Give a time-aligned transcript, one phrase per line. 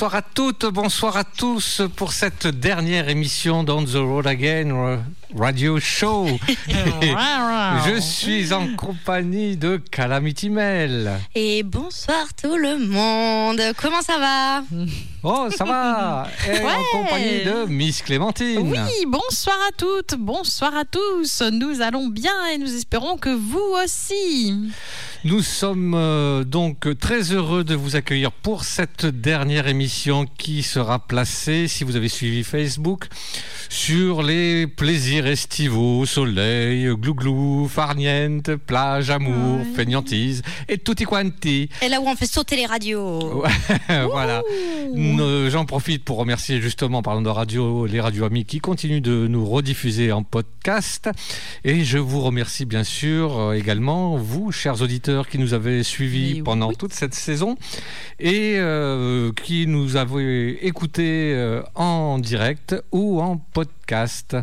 [0.00, 4.98] Bonsoir à toutes, bonsoir à tous pour cette dernière émission d'On the Road Again
[5.36, 6.26] Radio Show.
[7.86, 11.20] Je suis en compagnie de Calamity Mel.
[11.34, 13.60] Et bonsoir tout le monde.
[13.76, 14.62] Comment ça va?
[15.22, 16.28] Oh, ça va.
[16.48, 18.72] Et en compagnie de Miss Clémentine.
[18.72, 21.42] Oui, bonsoir à toutes, bonsoir à tous.
[21.52, 24.54] Nous allons bien et nous espérons que vous aussi.
[25.24, 30.98] Nous sommes euh, donc très heureux de vous accueillir pour cette dernière émission qui sera
[30.98, 33.04] placée, si vous avez suivi Facebook,
[33.68, 41.68] sur les plaisirs estivaux, soleil, glouglou, farniente, plage, amour, feignantise et tutti quanti.
[41.82, 43.44] Et là où on fait sauter les radios.
[43.88, 44.40] voilà.
[45.18, 49.26] Euh, j'en profite pour remercier justement, parlant de radio, les radios amis qui continuent de
[49.26, 51.10] nous rediffuser en podcast.
[51.64, 56.42] Et je vous remercie bien sûr euh, également, vous, chers auditeurs, qui nous avaient suivis
[56.42, 57.56] pendant toute cette saison
[58.18, 64.36] et euh, qui nous avaient écoutés en direct ou en podcast.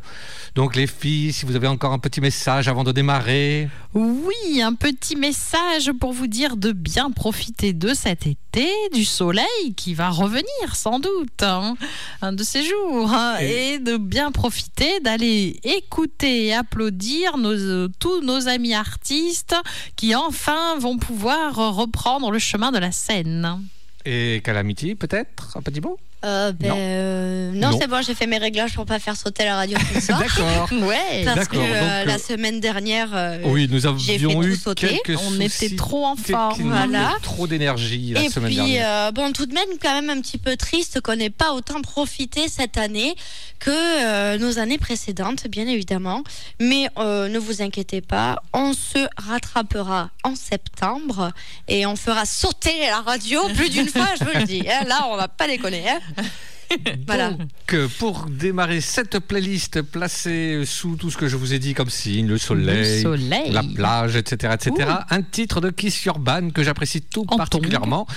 [0.56, 3.70] Donc les filles, si vous avez encore un petit message avant de démarrer.
[3.94, 9.46] Oui, un petit message pour vous dire de bien profiter de cet été, du soleil
[9.76, 10.44] qui va revenir
[10.74, 11.76] sans doute, hein,
[12.22, 13.80] un de ces jours, hein, et...
[13.80, 19.56] de bien profiter d'aller écouter et applaudir nos, tous nos amis artistes
[19.96, 23.64] qui enfin vont pouvoir reprendre le chemin de la scène.
[24.06, 26.00] Et Calamity, peut-être Un petit mot?
[26.28, 29.56] Euh, ben, euh, non, c'est bon, j'ai fait mes réglages pour pas faire sauter la
[29.56, 30.20] radio ce soir.
[30.38, 30.70] D'accord.
[30.88, 31.24] ouais.
[31.26, 33.10] Parce que euh, la semaine dernière,
[33.46, 37.14] oui, nous avions eu quelques On était trop en forme, voilà.
[37.22, 39.14] Trop d'énergie la Et semaine puis, dernière.
[39.14, 42.48] bon, tout de même, quand même un petit peu triste qu'on n'ait pas autant profité
[42.50, 43.16] cette année
[43.60, 46.24] que nos années précédentes, bien évidemment.
[46.60, 51.32] Mais ne vous inquiétez pas, on se rattrapera en septembre
[51.68, 54.64] et on fera sauter la radio plus d'une fois, je vous le dis.
[54.70, 54.86] Hein.
[54.88, 55.84] Là, on va pas déconner.
[55.90, 56.17] Hein.
[57.08, 57.32] voilà.
[57.32, 61.90] Donc, pour démarrer cette playlist placée sous tout ce que je vous ai dit comme
[61.90, 63.04] signe, le soleil,
[63.52, 68.08] la plage, etc., etc., un titre de Kiss Urban que j'apprécie tout particulièrement.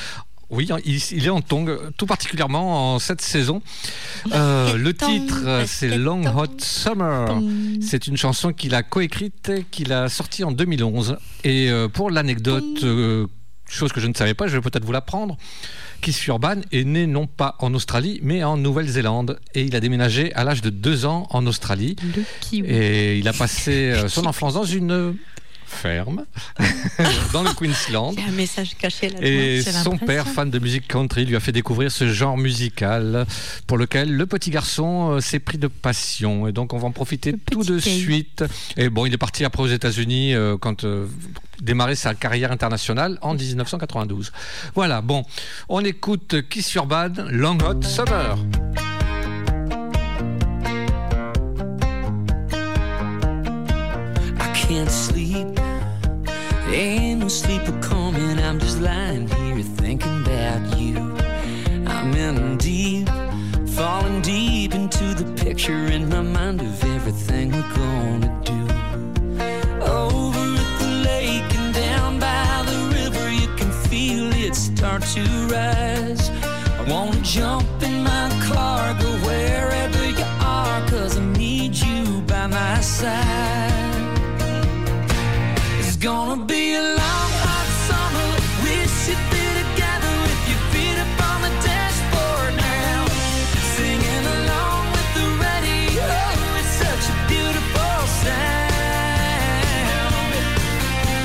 [0.50, 3.62] Oui, il, est en tong, tout particulièrement en cette saison.
[4.32, 7.40] Euh, le titre, c'est Long Hot Summer.
[7.80, 11.18] C'est une chanson qu'il a coécrite, qu'il a sortie en 2011.
[11.44, 12.84] Et euh, pour l'anecdote,
[13.70, 15.36] chose que je ne savais pas, je vais peut-être vous l'apprendre.
[16.00, 19.38] Keith Urban est né non pas en Australie, mais en Nouvelle-Zélande.
[19.54, 21.96] Et il a déménagé à l'âge de deux ans en Australie.
[22.52, 25.16] Et il a passé euh, son enfance dans une
[25.70, 26.24] ferme
[27.32, 28.12] dans le Queensland.
[28.16, 31.36] Il y a un message caché là Et son père, fan de musique country, lui
[31.36, 33.26] a fait découvrir ce genre musical
[33.66, 36.48] pour lequel le petit garçon euh, s'est pris de passion.
[36.48, 38.44] Et donc on va en profiter tout de suite.
[38.76, 41.06] Et bon, il est parti après aux États-Unis euh, quand euh,
[41.60, 44.32] démarrer sa carrière internationale en 1992.
[44.74, 45.24] Voilà, bon,
[45.68, 48.36] on écoute Kiss Your Bad, Long Hot Summer.
[54.38, 55.09] I can't.
[56.72, 58.38] Ain't no sleeper coming.
[58.38, 60.96] I'm just lying here thinking about you.
[61.84, 63.08] I'm in deep,
[63.70, 68.60] falling deep into the picture in my mind of everything we're gonna do.
[69.82, 75.24] Over at the lake and down by the river, you can feel it start to
[75.48, 76.30] rise.
[76.78, 82.46] I wanna jump in my car, go wherever you are, cause I need you by
[82.46, 83.69] my side.
[86.00, 88.28] Gonna be a long, hot summer.
[88.64, 93.04] Wish should be together with your feet up on the dashboard now.
[93.76, 96.08] Singing along with the radio.
[96.56, 98.64] It's such a beautiful sound.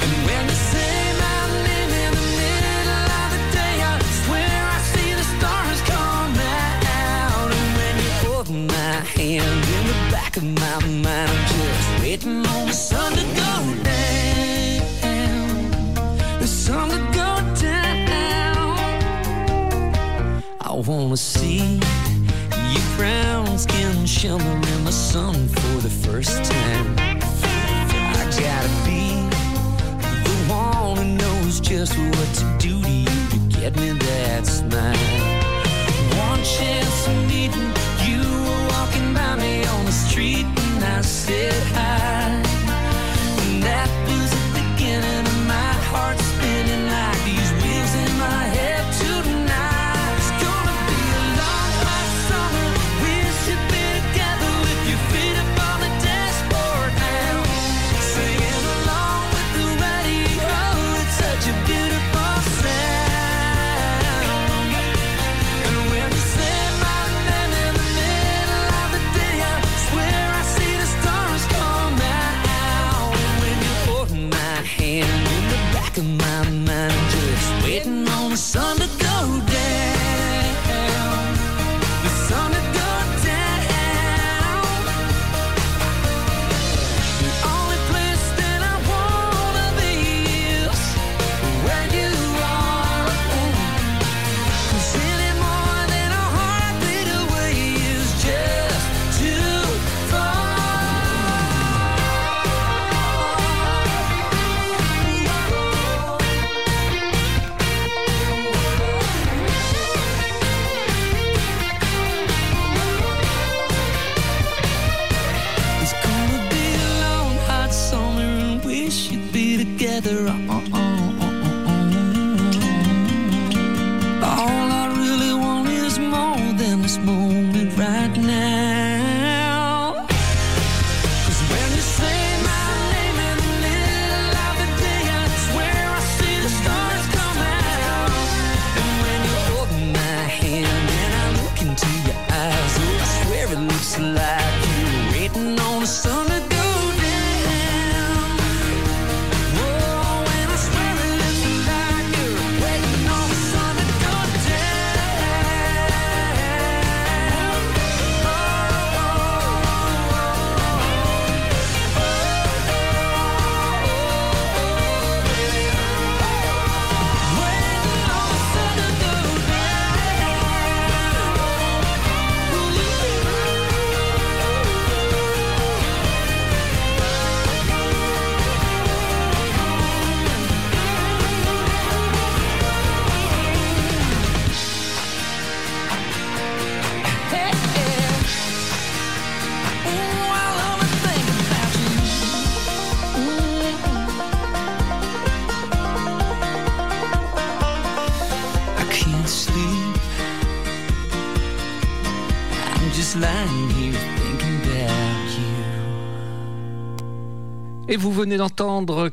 [0.03, 3.95] And when they say my name in the middle of the day, I
[4.27, 7.47] swear I see the stars come out.
[7.47, 12.43] And when you hold my hand in the back of my mind, I'm just waiting
[12.43, 12.75] on the
[20.81, 21.79] wanna see
[22.73, 26.95] your brown skin shimmer in the sun for the first time.
[26.99, 29.15] I gotta be
[30.27, 34.97] the one who knows just what to do to you to get me that smile.
[36.27, 37.71] One chance of meeting
[38.05, 42.44] you were walking by me on the street and I said hi.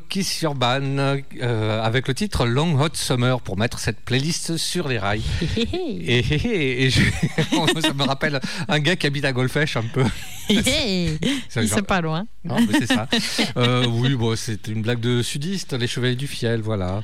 [0.09, 4.97] Kiss Urban euh, avec le titre Long Hot Summer pour mettre cette playlist sur les
[4.97, 5.23] rails.
[5.57, 10.03] et, ça me rappelle un gars qui habite à Golfech un peu.
[11.49, 12.25] c'est pas loin.
[12.71, 13.07] c'est ça.
[13.57, 17.01] Euh, oui, bon, c'est une blague de sudiste, les chevaliers du fiel, voilà.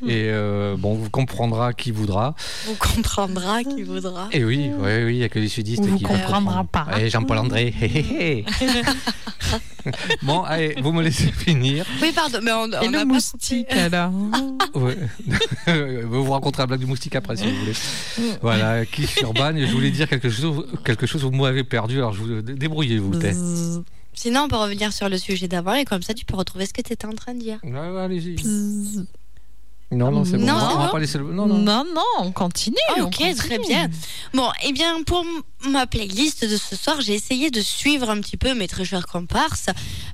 [0.00, 0.08] Hmm.
[0.08, 2.34] Et euh, bon, vous comprendra qui voudra.
[2.66, 4.28] Vous comprendra qui voudra.
[4.32, 6.86] Et oui, oui, oui, il n'y a que les sudistes qui vous comprendra pas.
[6.98, 7.74] Et Jean-Paul André.
[10.22, 11.84] bon, allez, vous me laissez finir.
[12.02, 14.10] Oui, pardon, mais on, Et le moustique alors.
[14.74, 18.36] vous vous raconterez la blague du moustique après si vous voulez.
[18.42, 19.56] Voilà, qui Urban.
[19.56, 21.98] Et je voulais dire quelque chose, quelque chose vous m'avez perdu.
[21.98, 23.14] Alors je vous débrouillez-vous.
[24.14, 26.72] Sinon, on peut revenir sur le sujet d'avant et comme ça, tu peux retrouver ce
[26.72, 27.58] que tu étais en train de dire.
[27.62, 28.36] Ouais, allez-y.
[29.92, 30.46] Non, non, c'est bon.
[30.46, 31.24] Non, on va pas laisser le...
[31.24, 31.58] non, non.
[31.58, 32.76] non, non, on continue.
[33.00, 33.88] ok, très bien.
[34.34, 35.24] Bon, eh bien, pour
[35.68, 39.06] ma playlist de ce soir, j'ai essayé de suivre un petit peu mes très chers
[39.06, 39.66] comparses,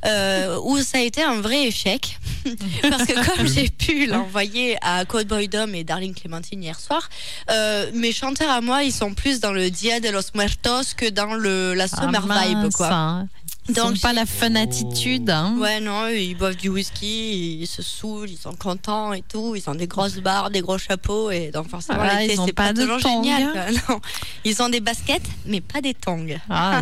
[0.04, 2.18] euh, où ça a été un vrai échec.
[2.90, 7.08] Parce que comme j'ai pu l'envoyer à Cowboy Dom et Darling Clémentine hier soir,
[7.50, 11.08] euh, mes chanteurs à moi, ils sont plus dans le Dia de los Muertos que
[11.08, 13.24] dans le, la Summer ah, Vibe, quoi.
[13.68, 15.30] Donc pas la fun attitude.
[15.30, 15.56] Hein.
[15.58, 19.54] Ouais, non, ils boivent du whisky, ils se saoulent, ils sont contents et tout.
[19.54, 21.30] Ils ont des grosses barres, des gros chapeaux.
[21.30, 23.52] Et donc forcément, ah, ils c'est pas, de toujours génial.
[23.88, 24.00] Non.
[24.44, 26.26] Ils ont des baskets, mais pas des tongs.
[26.50, 26.80] Ah,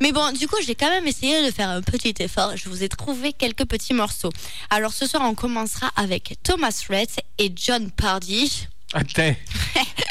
[0.00, 2.56] mais bon, du coup, j'ai quand même essayé de faire un petit effort.
[2.56, 4.32] Je vous ai trouvé quelques petits morceaux.
[4.70, 8.68] Alors ce soir, on commencera avec Thomas Rhett et John Pardy.
[8.94, 9.00] Ah,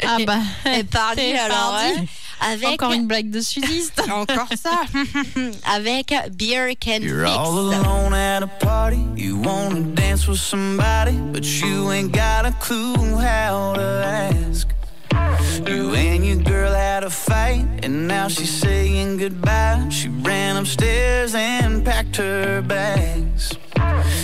[0.06, 0.38] ah bah.
[0.72, 1.80] Et Pardy, alors.
[2.44, 4.02] Avec encore une blague de sudiste.
[4.10, 4.82] encore ça.
[5.74, 9.02] Avec Beer Can You're all alone at a party.
[9.16, 14.68] You wanna dance with somebody, but you ain't got a clue how to ask.
[15.66, 19.88] You and your girl had a fight, and now she's saying goodbye.
[19.88, 23.52] She ran upstairs and packed her bags.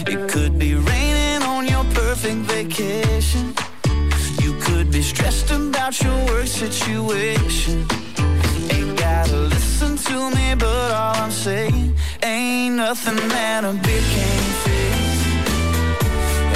[0.06, 3.54] It could be raining on your perfect vacation.
[4.42, 7.86] You could be stressed about your work situation.
[9.10, 15.16] Gotta listen to me, but all I'm saying ain't nothing that a beer can't fix.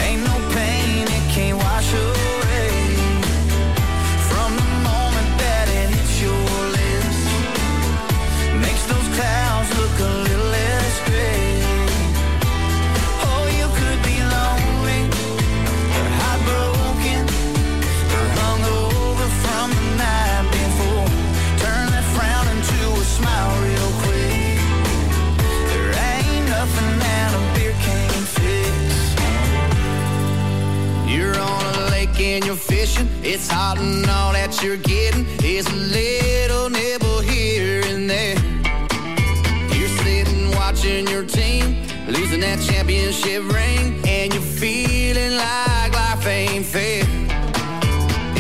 [0.05, 2.24] Ain't no pain it can't wash away.
[32.35, 33.09] And you're fishing.
[33.23, 38.35] It's hot and all that you're getting is a little nibble here and there.
[39.79, 46.67] You're sitting watching your team losing that championship ring, and you're feeling like life ain't
[46.67, 47.05] fair.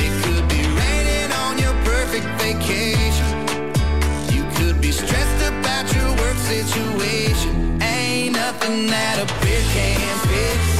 [0.03, 3.31] It could be raining on your perfect vacation.
[4.35, 7.81] You could be stressed about your work situation.
[7.81, 10.74] Ain't nothing that a beer can't fix.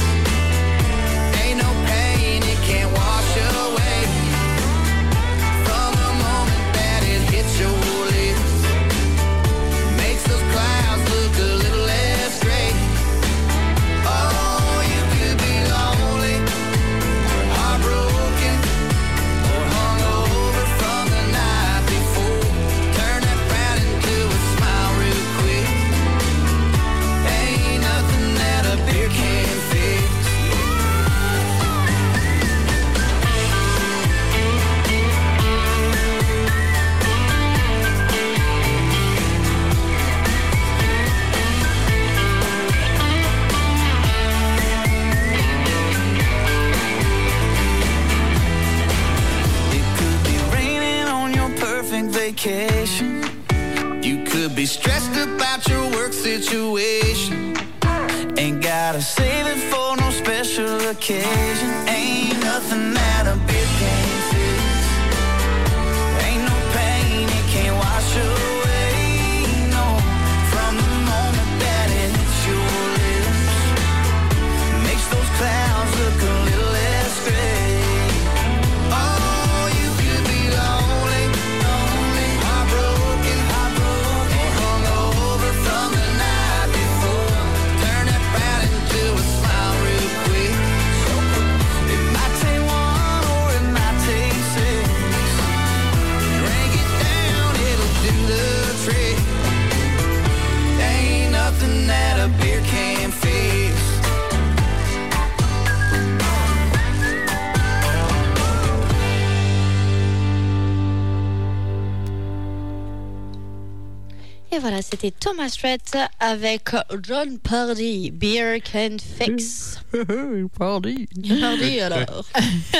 [115.05, 116.69] C'était Thomas Rhett avec
[117.03, 119.79] John Pardy, Beer Can Fix.
[120.57, 121.07] Pardy.
[121.39, 122.25] Pardy alors.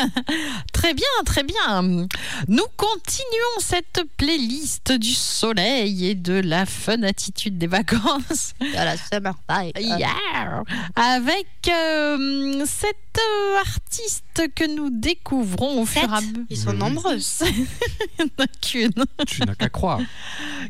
[0.74, 2.08] très bien, très bien.
[2.48, 8.53] Nous continuons cette playlist du soleil et de la fun attitude des vacances.
[8.74, 9.36] la summer
[9.77, 10.63] Yeah.
[10.96, 16.44] Avec euh, cette euh, artiste que nous découvrons au fur et à mesure.
[16.50, 17.44] Ils sont nombreuses.
[18.20, 19.05] Il n'y en a qu'une.
[19.27, 20.00] Tu n'as qu'à croire.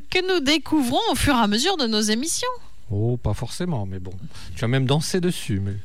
[0.09, 2.47] Que nous découvrons au fur et à mesure de nos émissions.
[2.91, 4.13] Oh, pas forcément, mais bon.
[4.55, 5.59] Tu as même dansé dessus.
[5.59, 5.75] Mais...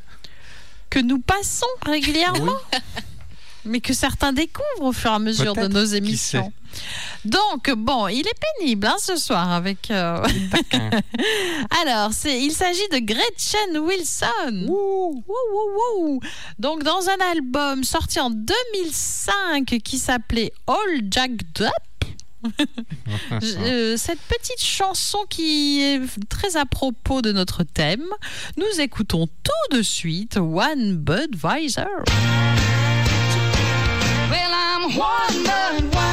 [0.90, 2.58] Que nous passons régulièrement.
[3.64, 6.52] mais que certains découvrent au fur et à mesure de nos émissions.
[7.24, 9.90] Donc, bon, il est pénible hein, ce soir avec.
[9.90, 10.24] Euh,
[11.82, 14.66] Alors, il s'agit de Gretchen Wilson.
[16.58, 21.89] Donc, dans un album sorti en 2005 qui s'appelait All Jacked Up.
[23.42, 28.04] Euh, cette petite chanson qui est très à propos de notre thème,
[28.56, 31.84] nous écoutons tout de suite One Budweiser.
[34.92, 36.09] One Budweiser,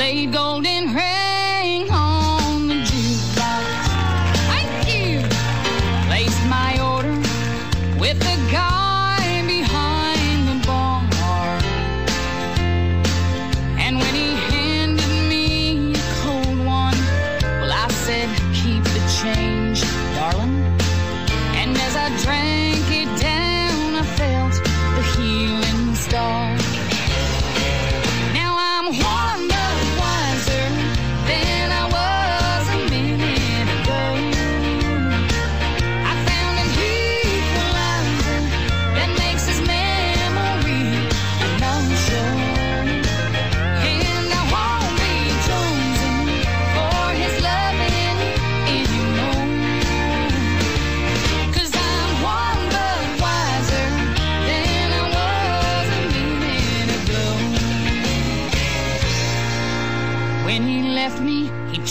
[0.00, 0.69] laid gold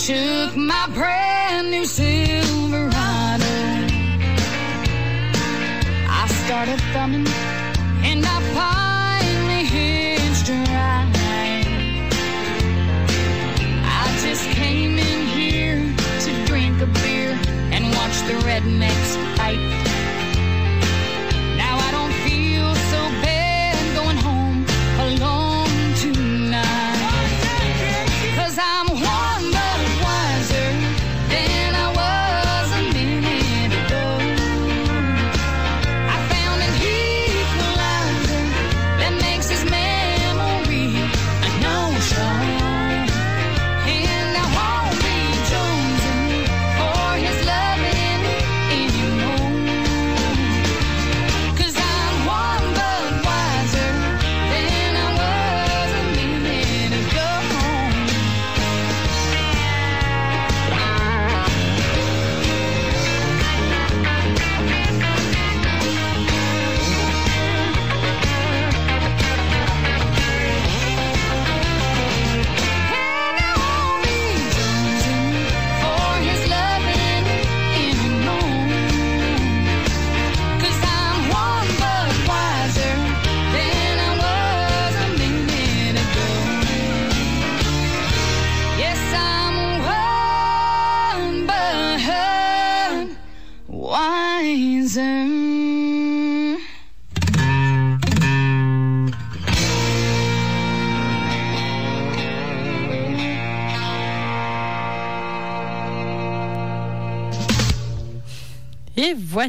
[0.06, 3.44] took my brand new Silverado.
[6.08, 7.26] I started thumbing,
[8.02, 11.12] and I finally hitched a ride.
[13.84, 17.38] I just came in here to drink a beer
[17.70, 19.79] and watch the rednecks fight.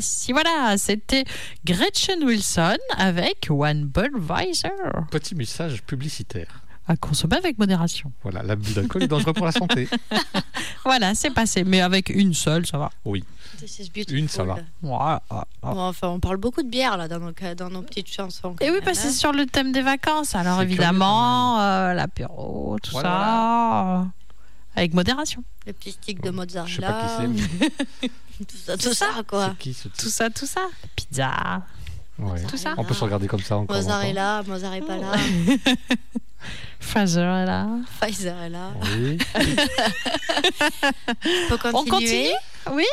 [0.02, 1.26] Voici, voilà, c'était
[1.64, 4.70] Gretchen Wilson avec One Budweiser.
[5.12, 6.62] Petit message publicitaire.
[6.88, 8.12] À consommer avec modération.
[8.24, 9.88] Voilà, l'abus d'alcool est dangereux pour la santé.
[10.84, 11.64] Voilà, c'est passé.
[11.64, 12.90] Mais avec une seule, ça va.
[13.06, 13.24] Oui,
[14.10, 14.58] une, ça va.
[14.82, 15.22] Voilà.
[15.62, 18.56] Bon, enfin, on parle beaucoup de bière là dans nos, dans nos petites chansons.
[18.60, 19.10] Et oui, même, parce que hein.
[19.12, 20.34] c'est sur le thème des vacances.
[20.34, 24.08] Alors évidemment, euh, l'apéro, tout Voilà, ça.
[24.76, 25.44] Avec modération.
[25.66, 26.68] Les petits sticks de mozzarella.
[26.68, 27.44] Je sais pas qui
[28.00, 28.08] c'est.
[28.46, 29.56] tout ça, tout ça, quoi.
[29.60, 30.68] Qui, ce tout ça, tout ça.
[30.96, 31.64] Pizza.
[32.18, 32.44] Ouais.
[32.46, 32.74] Tout ça.
[32.78, 33.76] On peut se regarder comme ça encore.
[33.76, 34.88] Mozzarella, mozzarella.
[36.80, 37.46] Pfizer
[38.00, 38.36] Pfizer
[38.82, 39.18] Oui.
[41.52, 42.32] On continue
[42.72, 42.86] Oui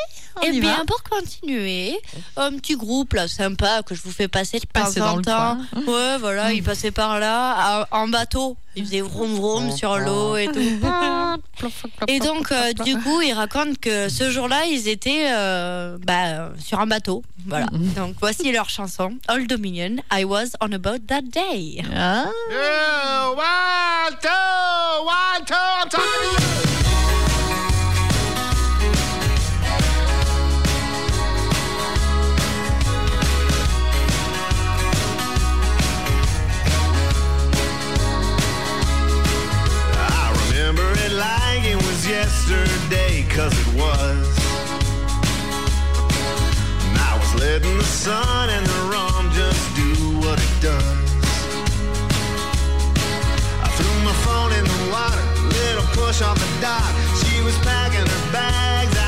[0.43, 1.99] Eh bien, pour continuer,
[2.37, 5.57] un petit groupe là sympa que je vous fais passer de temps en temps.
[5.87, 8.57] Ouais, voilà, il passait par là en bateau.
[8.75, 10.59] Il faisait vroom vroom sur l'eau et tout.
[12.07, 16.79] Et donc, euh, du coup, il raconte que ce jour-là, ils étaient euh, bah, sur
[16.79, 17.23] un bateau.
[17.45, 17.65] Voilà.
[17.71, 21.83] Donc, voici leur chanson Old Dominion, I was on a boat that day.
[21.93, 22.27] Ah.
[22.49, 26.78] Yeah, one, two, one, two, I'm talking to you.
[42.09, 44.27] Yesterday, cause it was.
[46.89, 51.09] And I was letting the sun and the rum just do what it does.
[53.61, 56.89] I threw my phone in the water, little push off the dock.
[57.21, 58.98] She was packing her bags,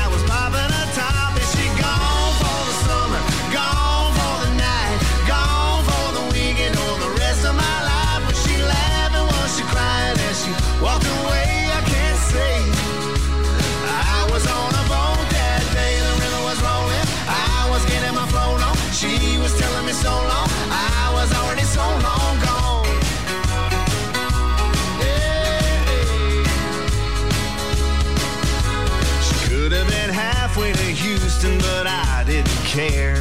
[32.72, 33.11] care.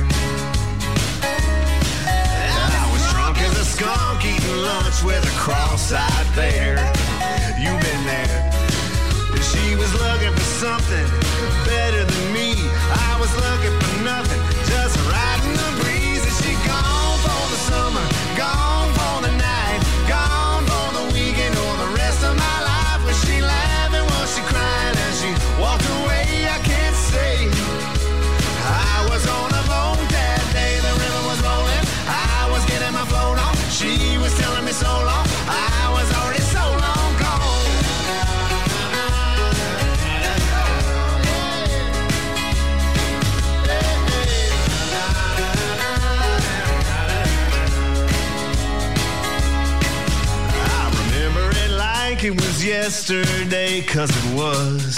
[52.91, 54.97] Yesterday, cause it was.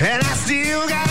[0.00, 1.09] And I still got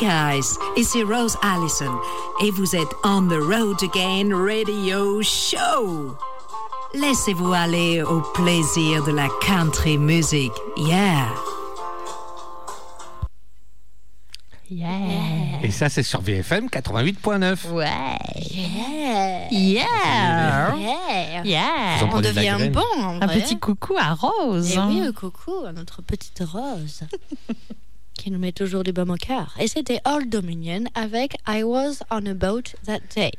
[0.00, 1.92] Hey guys, ici Rose Allison
[2.42, 6.16] et vous êtes on the road again radio show.
[6.94, 10.52] Laissez-vous aller au plaisir de la country music.
[10.78, 11.28] Yeah.
[14.70, 15.60] Yeah.
[15.62, 17.70] Et ça, c'est sur VFM 88.9.
[17.72, 17.86] Ouais.
[18.52, 19.48] Yeah.
[19.50, 20.76] Yeah.
[20.76, 21.44] Yeah.
[21.44, 22.08] Yeah.
[22.10, 22.72] On de devient graine.
[22.72, 23.40] bon en Un vrai.
[23.42, 24.72] petit coucou à Rose.
[24.72, 24.88] Et hein.
[24.88, 27.02] oui, un coucou à notre petite Rose
[28.20, 29.54] qui nous met toujours du baume au cœur.
[29.58, 33.32] Et c'était Old Dominion avec I Was on a Boat That Day.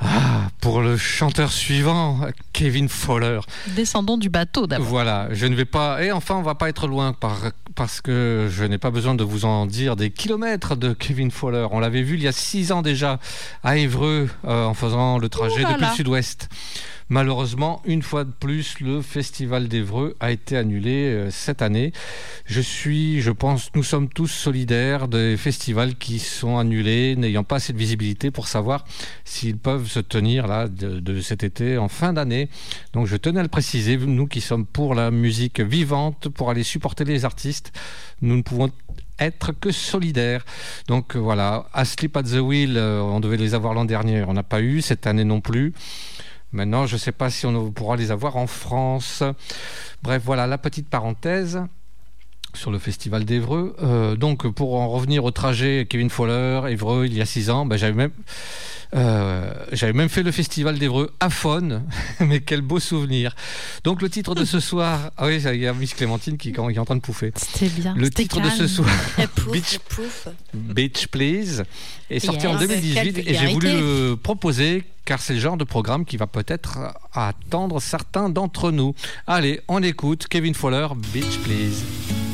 [0.00, 2.20] Ah, pour le chanteur suivant,
[2.52, 3.40] Kevin Fowler.
[3.74, 4.86] Descendons du bateau d'abord.
[4.86, 6.02] Voilà, je ne vais pas.
[6.02, 7.50] Et enfin, on va pas être loin par...
[7.74, 11.66] parce que je n'ai pas besoin de vous en dire des kilomètres de Kevin Fowler.
[11.72, 13.18] On l'avait vu il y a six ans déjà
[13.64, 16.48] à Évreux euh, en faisant le trajet depuis le sud-ouest.
[17.12, 21.92] Malheureusement, une fois de plus, le festival d'Évreux a été annulé euh, cette année.
[22.46, 27.56] Je suis, je pense, nous sommes tous solidaires des festivals qui sont annulés, n'ayant pas
[27.56, 28.84] assez de visibilité pour savoir
[29.24, 32.48] s'ils peuvent se tenir là de, cet été en fin d'année.
[32.92, 36.62] Donc je tenais à le préciser, nous qui sommes pour la musique vivante, pour aller
[36.62, 37.72] supporter les artistes,
[38.22, 38.70] nous ne pouvons
[39.18, 40.44] être que solidaires.
[40.86, 44.44] Donc voilà, Asleep at the Wheel, euh, on devait les avoir l'an dernier, on n'a
[44.44, 45.74] pas eu, cette année non plus.
[46.52, 49.22] Maintenant, je ne sais pas si on pourra les avoir en France.
[50.02, 51.60] Bref, voilà la petite parenthèse
[52.54, 53.76] sur le festival d'Evreux.
[53.82, 57.66] Euh, donc, pour en revenir au trajet Kevin Fowler, Évreux, il y a six ans,
[57.66, 58.12] ben, j'avais même
[58.94, 61.84] euh, j'avais même fait le festival d'Evreux à Faune,
[62.20, 63.36] mais quel beau souvenir.
[63.84, 66.58] Donc le titre de ce soir, ah oui, il y a Miss Clémentine qui, est
[66.58, 67.32] en train de pouffer.
[67.36, 67.94] C'était bien.
[67.96, 68.88] Le titre de ce soir,
[69.52, 69.78] Beach,
[70.54, 71.62] Beach, Please,
[72.10, 76.04] est sorti en 2018 et j'ai voulu le proposer car c'est le genre de programme
[76.04, 76.78] qui va peut-être
[77.12, 78.94] attendre certains d'entre nous.
[79.26, 82.29] Allez, on écoute Kevin Fowler, Beach Please.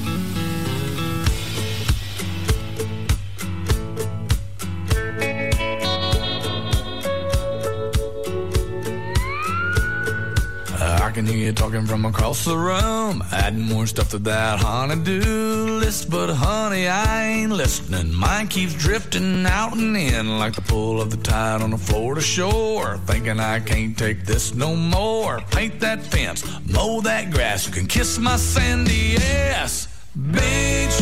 [11.17, 13.25] Can hear you talking from across the room.
[13.33, 16.11] Adding more stuff to that honey-do list.
[16.11, 18.13] But honey, I ain't listening.
[18.13, 22.21] Mine keeps drifting out and in like the pull of the tide on a Florida
[22.21, 22.99] shore.
[23.07, 25.41] Thinking I can't take this no more.
[25.51, 27.67] Paint that fence, mow that grass.
[27.67, 29.89] You can kiss my sandy ass.
[30.15, 30.99] Beach,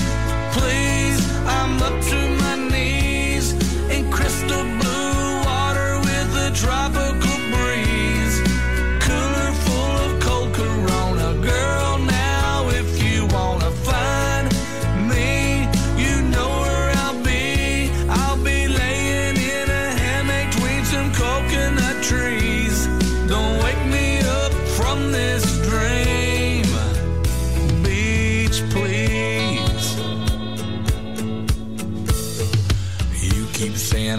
[0.53, 3.53] please, I'm up to my knees
[3.91, 6.53] in crystal blue water with a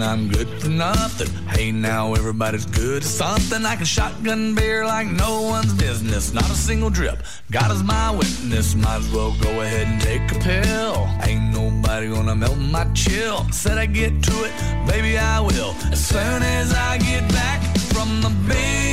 [0.02, 1.28] I'm good for nothing.
[1.48, 3.64] Hey, now everybody's good at something.
[3.64, 6.32] I can shotgun beer like no one's business.
[6.32, 7.22] Not a single drip.
[7.50, 8.74] God is my witness.
[8.74, 11.08] Might as well go ahead and take a pill.
[11.22, 13.46] Ain't nobody gonna melt my chill.
[13.50, 14.52] Said I get to it,
[14.86, 15.74] baby, I will.
[15.92, 18.85] As soon as I get back from the beach,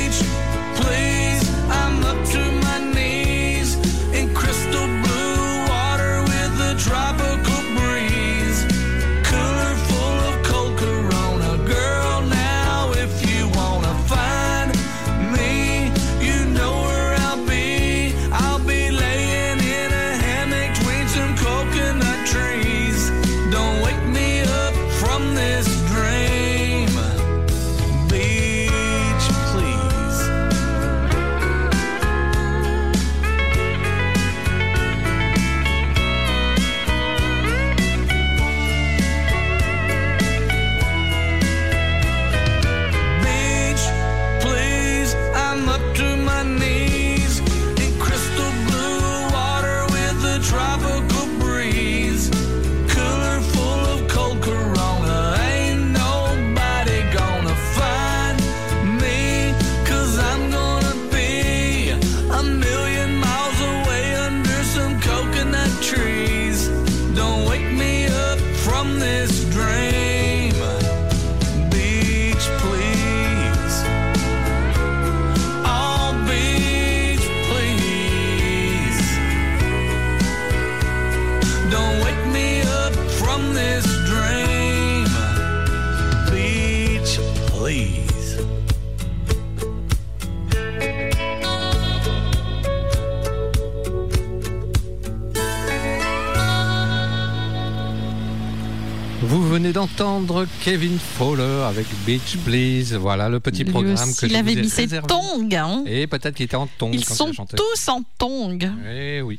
[100.64, 102.94] Kevin Fowler avec Beach Please.
[102.94, 105.46] Voilà le petit programme que il avait mis ses tongs.
[105.52, 105.84] Hein.
[105.86, 106.90] Et peut-être qu'il était en tongs.
[106.90, 108.58] Ils sont tous en tongs.
[108.88, 109.38] Eh oui.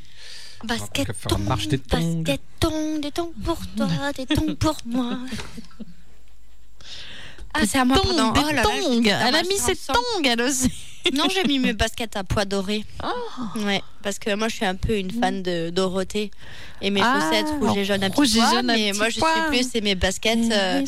[0.64, 1.40] Basket tongs.
[1.40, 5.18] Basket tongs, des tongs pour toi, des tongs pour moi.
[7.58, 8.32] Ah, c'est à moi, pardon.
[8.32, 9.04] Des oh tongs.
[9.06, 10.72] Elle a mis ses tongs, elle aussi.
[11.14, 12.84] Non, j'ai mis mes baskets à poids dorés.
[13.04, 13.60] Oh.
[13.60, 16.32] Ouais, parce que moi, je suis un peu une fan de Dorothée.
[16.82, 18.62] Et mes ah, chaussettes rouges et jaunes à petits pois.
[18.64, 20.82] Mais moi, je suis plus, c'est mes baskets euh,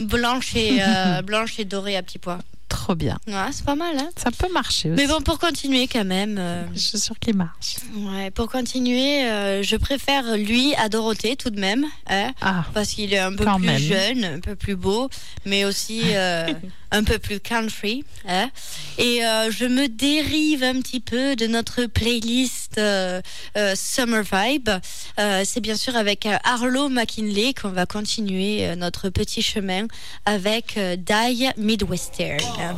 [0.00, 2.38] blanches, et, euh, blanches et dorées à petits pois.
[2.70, 3.18] Trop bien.
[3.26, 5.02] Ouais, c'est pas mal, hein Ça peut marcher aussi.
[5.02, 6.36] Mais bon, pour continuer quand même.
[6.38, 7.76] Euh, je suis sûre qu'il marche.
[7.96, 11.84] Ouais, pour continuer, euh, je préfère lui à Dorothée tout de même.
[12.08, 15.10] Hein, ah, parce qu'il est un peu plus jeune, un peu plus beau,
[15.44, 16.46] mais aussi euh,
[16.90, 18.04] un peu plus country.
[18.26, 18.50] Hein.
[18.98, 22.80] Et je me dérive un petit peu de notre playlist
[23.74, 24.70] Summer Vibe.
[25.44, 29.86] C'est bien sûr avec Arlo McKinley qu'on va continuer notre petit chemin
[30.24, 32.76] avec Die Midwestern.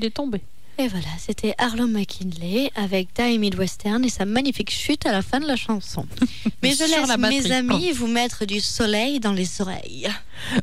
[0.00, 0.40] Il est tombé.
[0.78, 5.40] Et voilà, c'était Arlo McKinley avec Die Midwestern et sa magnifique chute à la fin
[5.40, 6.06] de la chanson.
[6.62, 10.08] Mais je laisse la mes amis vous mettre du soleil dans les oreilles.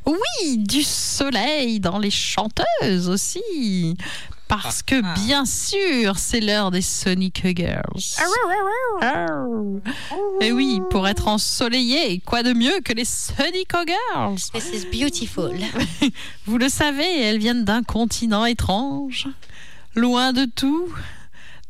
[0.07, 3.95] Oui, du soleil dans les chanteuses aussi.
[4.47, 8.15] Parce que bien sûr, c'est l'heure des Sonic Girls.
[10.41, 14.39] Et oui, pour être ensoleillé, quoi de mieux que les Sonic Girls?
[14.53, 15.51] This is beautiful.
[16.45, 19.27] Vous le savez, elles viennent d'un continent étrange,
[19.95, 20.93] loin de tout,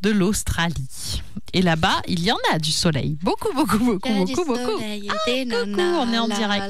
[0.01, 1.23] de l'Australie.
[1.53, 3.17] Et là-bas, il y en a du soleil.
[3.21, 4.81] Beaucoup, beaucoup, beaucoup, beaucoup, beaucoup.
[4.81, 6.65] Ah, coucou, on est en direct.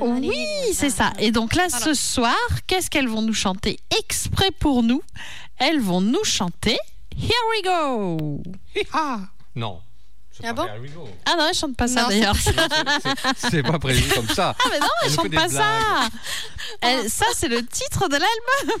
[0.00, 1.12] Oui, c'est ça.
[1.18, 2.36] Et donc là, ce soir,
[2.66, 5.02] qu'est-ce qu'elles vont nous chanter exprès pour nous?
[5.58, 6.78] Elles vont nous chanter
[7.16, 8.42] Here We Go.
[8.92, 9.20] Ah
[9.54, 9.80] Non.
[10.42, 11.08] Ah pas bon.
[11.26, 12.36] Ah non, elles chantent pas ça d'ailleurs.
[13.36, 14.54] C'est- pas prévu comme ça.
[14.58, 15.78] Ah mais non, Elle fait des pas ça.
[17.08, 18.80] ça, c'est le titre de l'album.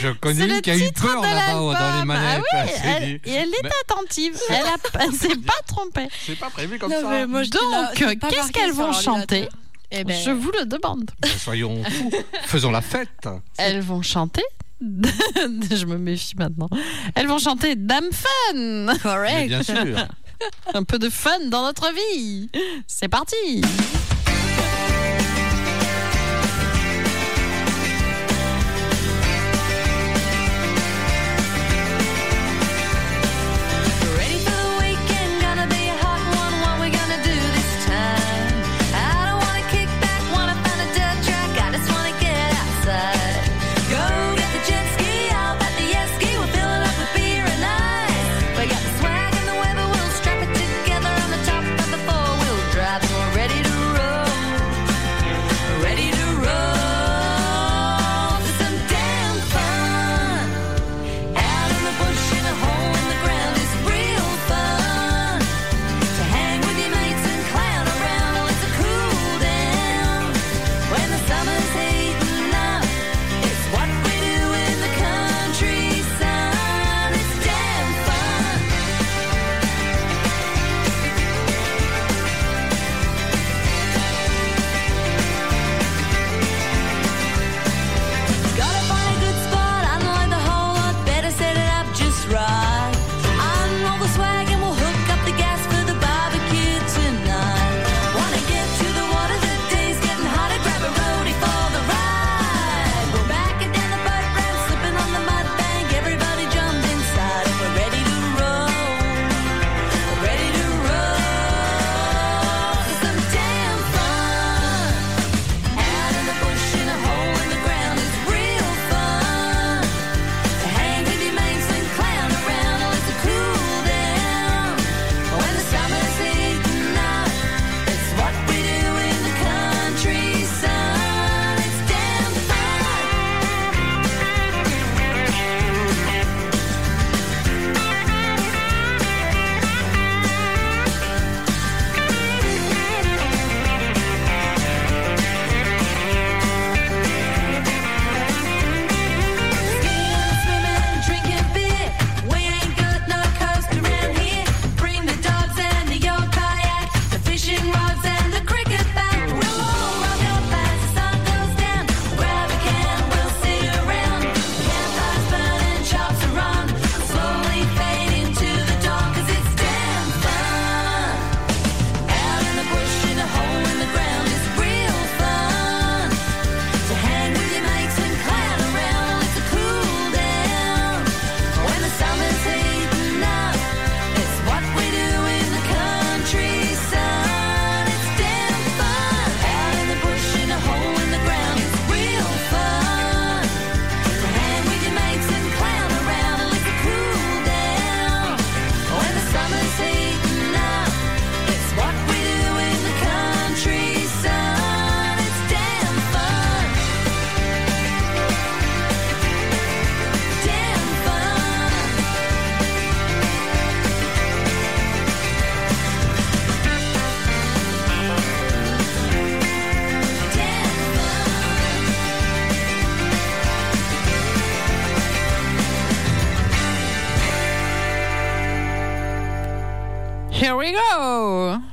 [0.00, 2.06] Je connais C'est une le qui a eu titre peur là-bas dans les l'album.
[2.06, 2.42] manettes.
[2.52, 4.38] Ah oui, elle elle, et elle est Mais- attentive.
[4.48, 6.08] Elle a, elle s'est pas trompée.
[6.26, 7.26] C'est pas prévu comme Non, ça.
[7.26, 9.48] moi, Donc, qu'est-ce qu'elles vont chanter?
[9.90, 11.10] Eh ben, Je vous le demande.
[11.18, 12.12] Ben, Soyons fous.
[12.44, 13.08] Faisons la fête.
[13.58, 14.44] Elles vont chanter.
[15.70, 16.68] Je me méfie maintenant.
[17.14, 18.54] Elles vont chanter Dame Fun.
[18.54, 19.48] Mais correct.
[19.48, 19.74] bien sûr.
[20.74, 22.48] Un peu de fun dans notre vie.
[22.86, 23.60] C'est parti.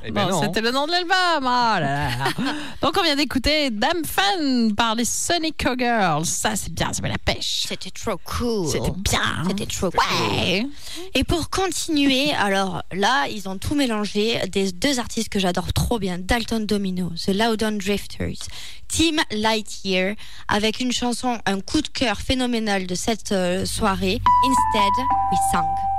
[0.07, 0.41] Eh ben Bon, non.
[0.41, 1.13] C'était le nom de l'album.
[1.45, 2.53] Ah là là.
[2.81, 6.25] Donc on vient d'écouter Damn Fun par les Sonic Cowgirls.
[6.25, 7.65] Ça c'est bien, ça met la pêche.
[7.67, 8.67] C'était trop cool.
[8.67, 9.43] C'était bien.
[9.47, 9.99] C'était trop cool.
[10.31, 10.65] Ouais.
[11.13, 14.39] Et pour continuer, alors là, ils ont tout mélangé.
[14.47, 18.47] Des deux artistes que j'adore trop bien, Dalton Domino, The Loudon Drifters,
[18.87, 20.15] Team Lightyear,
[20.47, 25.96] avec une chanson, un coup de cœur phénoménal de cette euh, soirée, Instead We Sang.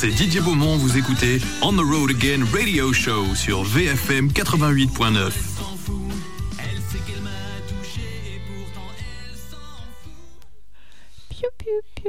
[0.00, 5.32] C'est Didier Beaumont, vous écoutez On the Road Again Radio Show sur VFM 88.9.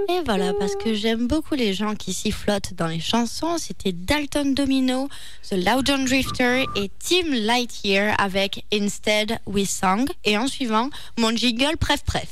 [0.08, 3.58] Et voilà, parce que j'aime beaucoup les gens qui sifflotent dans les chansons.
[3.58, 5.10] C'était Dalton Domino,
[5.50, 10.06] The Loud John Drifter et Tim Lightyear avec Instead We Song.
[10.26, 12.30] Et en suivant, mon jingle Pref Pref.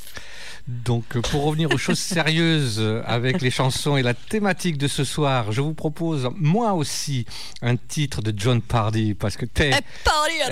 [0.68, 4.86] Donc, euh, pour revenir aux choses sérieuses euh, avec les chansons et la thématique de
[4.86, 7.24] ce soir, je vous propose, moi aussi,
[7.62, 9.70] un titre de John Pardy, parce que t'es...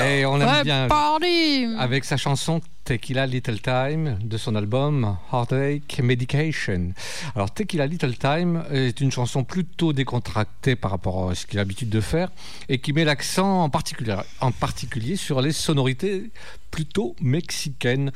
[0.00, 5.16] Et on aime Ouais, bien Pardy avec sa chanson Tequila Little Time de son album
[5.32, 6.92] Heartache Medication.
[7.34, 11.62] Alors Tequila Little Time est une chanson plutôt décontractée par rapport à ce qu'il a
[11.62, 12.30] l'habitude de faire
[12.68, 16.30] et qui met l'accent en particulier, en particulier sur les sonorités
[16.70, 18.12] plutôt mexicaines.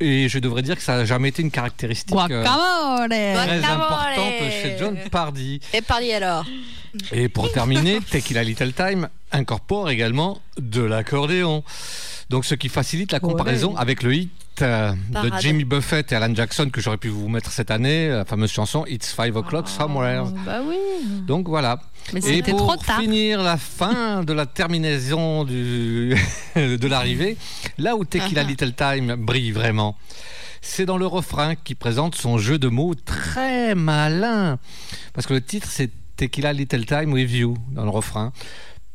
[0.00, 3.82] Et je devrais dire que ça n'a jamais été une caractéristique euh, Guacamole très Guacamole.
[3.82, 5.60] importante chez John Pardy.
[5.74, 6.44] Et parlez alors.
[7.12, 11.64] Et pour terminer, Tequila Little Time incorpore également de l'accordéon.
[12.30, 15.30] Donc ce qui facilite la comparaison avec le hit euh, de.
[15.40, 18.84] Jimmy Buffett et Alan Jackson que j'aurais pu vous mettre cette année, la fameuse chanson
[18.86, 20.24] It's Five O'Clock Somewhere.
[20.44, 20.76] Bah oui.
[21.26, 21.80] Donc voilà.
[22.12, 23.00] Mais Et pour trop tard.
[23.00, 26.16] finir la fin de la terminaison du,
[26.56, 27.36] de l'arrivée,
[27.78, 29.96] là où Tequila Little Time brille vraiment,
[30.60, 34.58] c'est dans le refrain qui présente son jeu de mots très malin.
[35.14, 38.32] Parce que le titre, c'est Tequila Little Time with You, dans le refrain,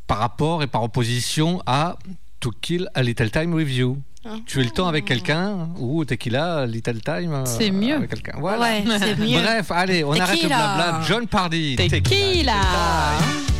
[0.07, 1.97] par rapport et par opposition à
[2.43, 4.01] To Kill a Little Time with You.
[4.45, 7.95] Tuer le temps avec quelqu'un ou Tequila Little Time euh, C'est mieux.
[7.95, 8.33] avec quelqu'un.
[8.37, 8.59] Voilà.
[8.61, 9.39] Ouais, c'est mieux.
[9.41, 10.75] Bref, allez, on arrête le Tequila.
[10.75, 11.01] blabla.
[11.07, 11.77] John Pardy.
[11.77, 12.51] Tequila.
[12.51, 13.52] Pardon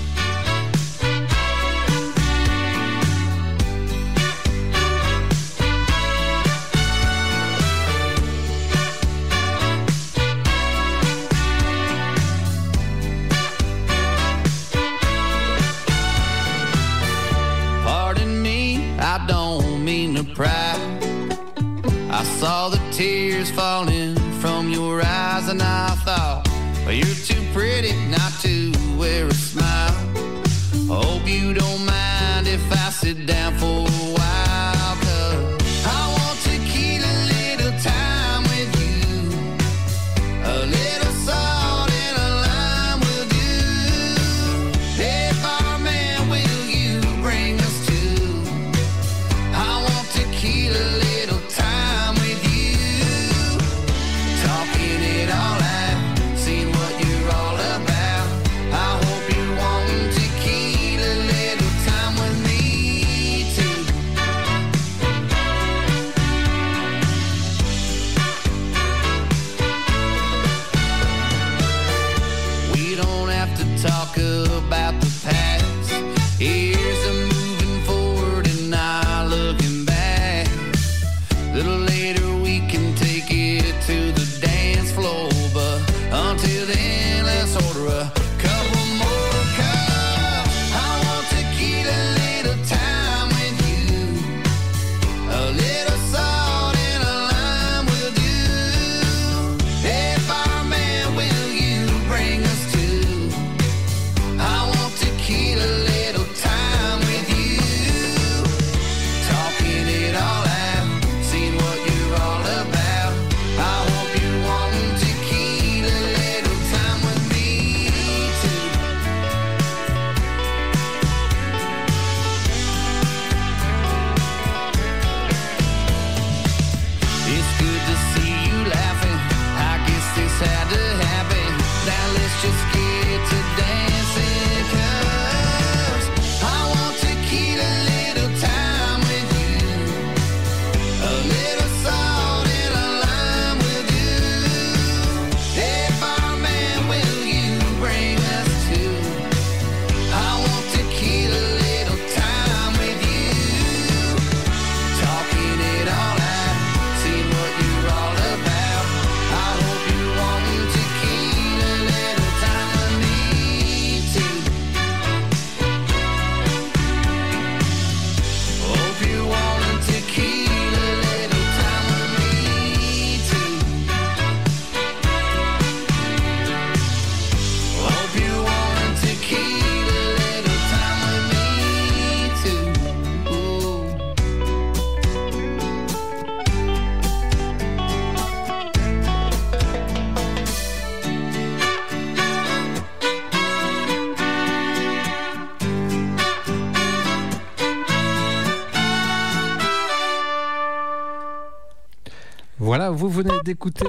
[202.75, 203.85] Voilà, vous venez d'écouter,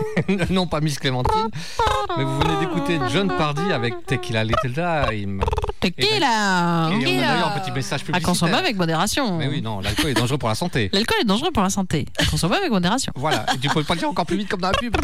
[0.50, 1.48] non pas Miss Clémentine,
[2.16, 5.42] mais vous venez d'écouter John Pardy avec Tequila Little Time.
[5.80, 8.28] Tequila Et on a d'ailleurs un petit message À publicitaire.
[8.28, 9.38] consommer avec modération.
[9.38, 10.88] Mais oui, non, l'alcool est dangereux pour la santé.
[10.92, 12.06] L'alcool est dangereux pour la santé.
[12.16, 13.12] À consommer avec modération.
[13.16, 14.96] Voilà, et tu peux pas le dire encore plus vite comme dans la pub.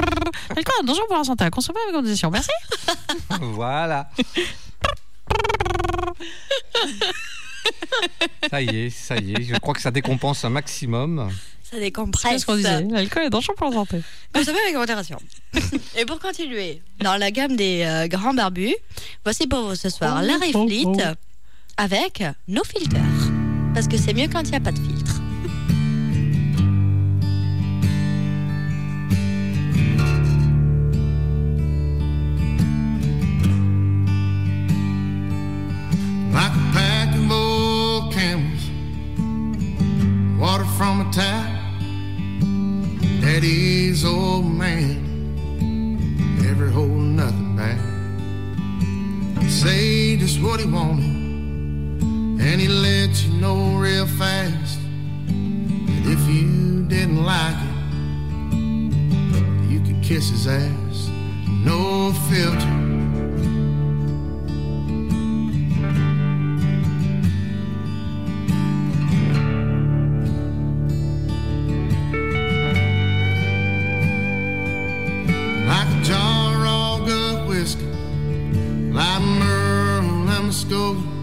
[0.54, 1.42] L'alcool est dangereux pour la santé.
[1.42, 2.30] À consommer avec modération.
[2.30, 2.50] Merci.
[3.40, 4.10] Voilà.
[8.48, 11.30] Ça y est, ça y est, je crois que ça décompense un maximum.
[11.74, 12.30] Ça décompresse.
[12.30, 14.00] Qu'est-ce qu'on disait L'alcool est dangereux pour la santé.
[14.32, 15.18] Consommez avec modération.
[15.98, 18.76] Et pour continuer, dans la gamme des euh, grands barbus,
[19.24, 21.14] voici pour vous ce soir Oh, Larry oh, Fleet oh.
[21.76, 23.00] avec No Filter.
[23.74, 25.20] Parce que c'est mieux quand il n'y a pas de filtre.
[36.32, 38.70] like a pack of old camels,
[40.38, 41.53] water from a tap.
[43.24, 45.00] Daddy's old man
[46.42, 47.80] never holding nothing back.
[49.48, 51.04] Say just what he wanted,
[52.38, 54.78] and he let you know real fast
[55.26, 57.78] that if you didn't like it,
[59.70, 61.08] you could kiss his ass.
[61.64, 62.93] No filter.
[78.94, 81.13] Like Merle and Muskogee,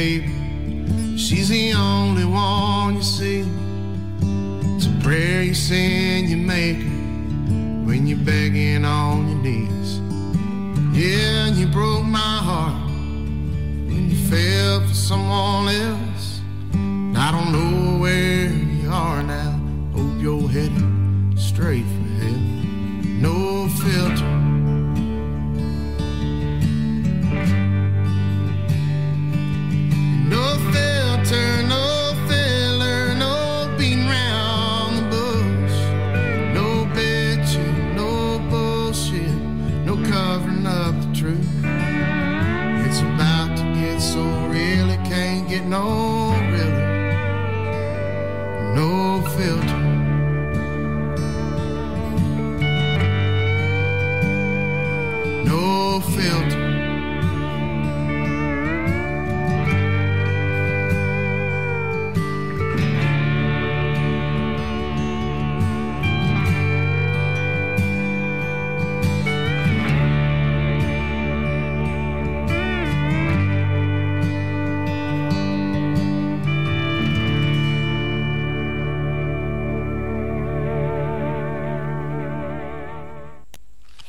[0.00, 1.18] you, baby.
[1.18, 3.44] She's the only one you see.
[4.76, 6.88] It's a prayer you send your maker
[7.86, 10.00] when you're begging on your knees.
[10.96, 12.90] Yeah, and you broke my heart
[13.88, 16.40] when you fell for someone else.
[17.16, 19.60] I don't know where you are now.
[19.94, 20.89] Hope you're headed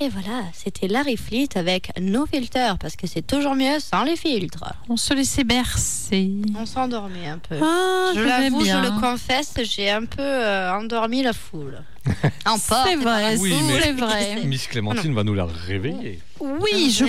[0.02, 4.16] Et voilà, c'était Larry Fleet avec No Filter, parce que c'est toujours mieux sans les
[4.16, 4.64] filtres.
[4.90, 6.32] On se laissait bercer.
[6.58, 7.60] On s'endormait un peu.
[7.62, 11.84] Ah, je je l'avoue, le confesse, j'ai un peu euh, endormi la foule.
[12.48, 14.42] En porte, C'est vrai, Oui, c'est vrai.
[14.46, 16.20] Miss Clémentine va nous la réveiller.
[16.42, 17.06] Oui, je,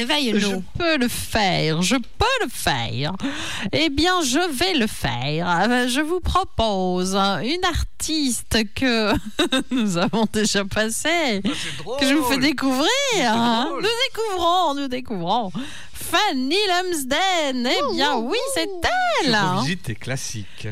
[0.79, 3.13] peux le faire, je peux le faire.
[3.73, 5.89] Eh bien, je vais le faire.
[5.89, 9.13] Je vous propose une artiste que
[9.71, 12.87] nous avons déjà passée, que je vous fais découvrir.
[13.17, 13.83] drôle.
[13.83, 15.51] Nous découvrons, nous découvrons.
[15.95, 17.67] Fanny Lumsden.
[17.67, 18.69] Eh bien, oui, c'est
[19.25, 19.37] elle.
[19.83, 20.69] Tes classiques.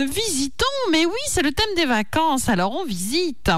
[0.00, 3.50] Visitons, mais oui, c'est le thème des vacances, alors on visite.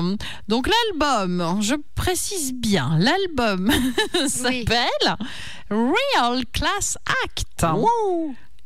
[0.48, 3.70] Donc l'album, je précise bien, l'album
[4.28, 5.16] s'appelle
[5.70, 7.64] Real Class Act.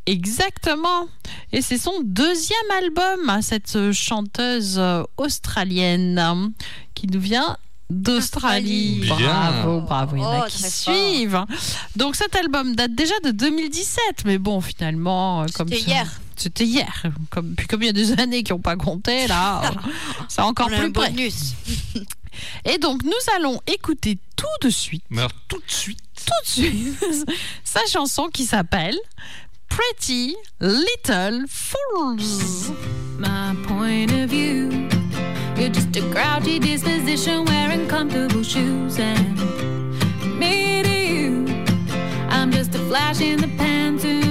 [0.06, 1.06] Exactement.
[1.52, 6.52] Et c'est son deuxième album, à cette chanteuse euh, australienne
[6.94, 7.58] qui nous vient
[7.90, 9.04] d'Australie.
[9.06, 10.70] Bravo, bravo, il y en a Oh, qui fort.
[10.94, 11.44] suivent.
[11.96, 16.20] Donc cet album date déjà de 2017, mais bon, finalement, euh, comme ça- hier.
[16.38, 17.02] C'était hier.
[17.30, 19.72] Comme, puis comme il y a des années qui n'ont pas compté, là,
[20.28, 21.10] c'est encore plus près.
[21.10, 21.54] bonus.
[22.64, 25.98] Et donc, nous allons écouter tout de suite, Mais alors, tout de suite.
[26.24, 26.96] tout de suite,
[27.64, 28.96] sa chanson qui s'appelle
[29.68, 32.72] Pretty Little Fools.
[33.18, 34.68] my point of view.
[35.56, 38.98] You're just a grouchy disposition wearing comfortable shoes.
[39.00, 39.36] And
[40.38, 41.44] me to you,
[42.30, 44.27] I'm just a flash in the pan, to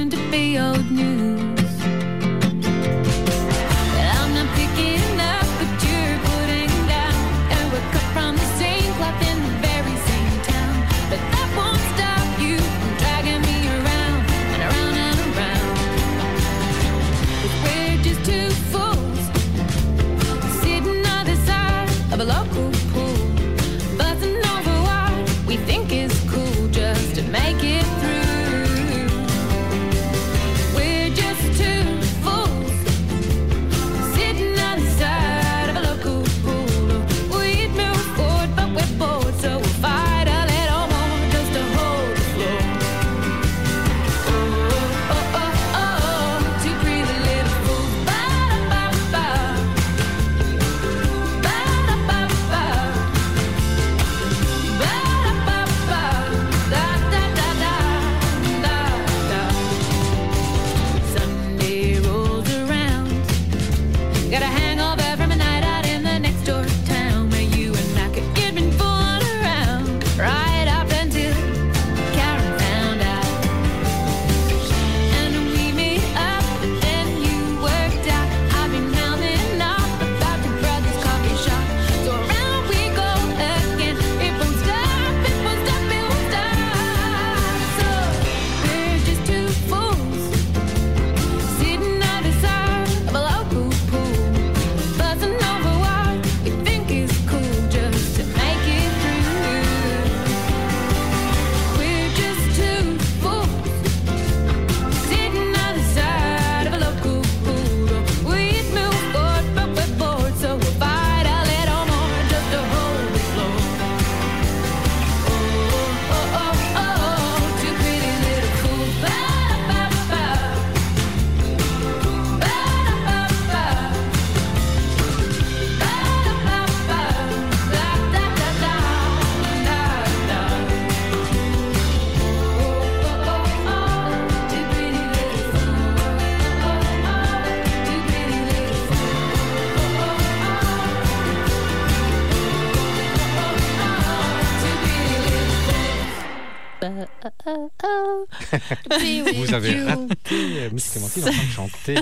[149.36, 151.96] Vous avez raté euh, Miss Clémentine en train de chanter.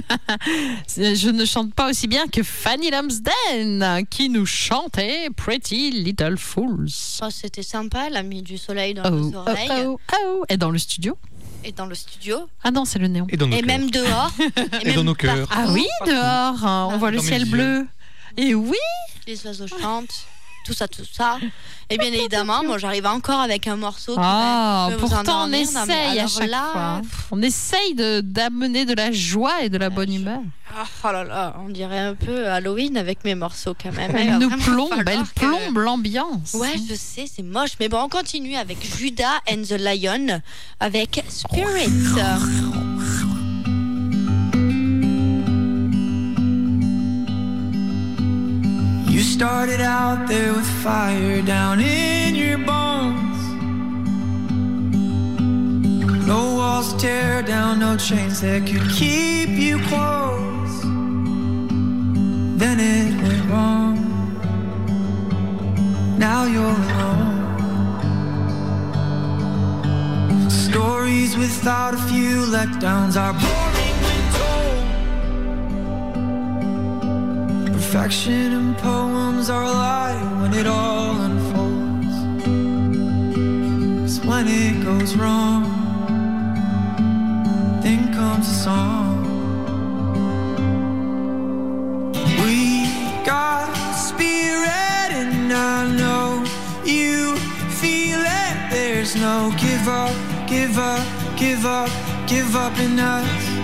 [1.15, 6.87] Je ne chante pas aussi bien que Fanny Lumsden qui nous chantait Pretty Little Fools.
[7.21, 10.45] Oh, C'était sympa, elle a mis du soleil dans Oh, nos oh, oreilles oh, oh.
[10.49, 11.17] Et dans le studio
[11.67, 13.25] et dans le studio Ah non, c'est le néon.
[13.31, 14.31] Et dans nos et même dehors.
[14.83, 15.47] Et dans même nos cœurs.
[15.51, 17.51] Ah oui, dehors, hein, on voit le ciel yeux.
[17.51, 17.87] bleu.
[18.37, 18.77] Et oui,
[19.25, 20.27] Les oiseaux chantent,
[20.65, 21.37] tout ça, tout ça.
[21.89, 26.19] Et bien évidemment, moi j'arrive encore avec un morceau qui ah, va pourtant on essaye
[26.19, 27.37] à chaque là, fois.
[27.37, 27.93] On essaye
[28.23, 30.41] d'amener de, la joie et de la bonne humeur.
[30.75, 34.15] ah, oh là là, on dirait un peu Halloween avec mes morceaux quand même.
[34.15, 36.53] Elle nous plombe, elle que- plombe l'ambiance.
[36.55, 37.73] Ouais, je sais, c'est moche.
[37.79, 40.41] Mais bon, on continue avec Judas and the Lion
[40.79, 41.91] avec Spirit.
[49.35, 53.41] Started out there with fire down in your bones.
[56.25, 60.81] No walls to tear down, no chains that could keep you close.
[62.61, 63.95] Then it went wrong.
[66.17, 67.35] Now you're alone.
[70.49, 73.94] Stories without a few letdowns are boring
[77.87, 82.15] Perfection and poems are a lie when it all unfolds.
[84.01, 85.63] 'Cause when it goes wrong,
[87.83, 89.15] then comes a song.
[92.41, 92.89] We
[93.23, 93.69] got
[94.09, 96.43] spirit, and I know
[96.83, 97.37] you
[97.81, 98.55] feel it.
[98.71, 100.15] There's no give up,
[100.47, 101.05] give up,
[101.37, 101.91] give up,
[102.27, 103.54] give up in us.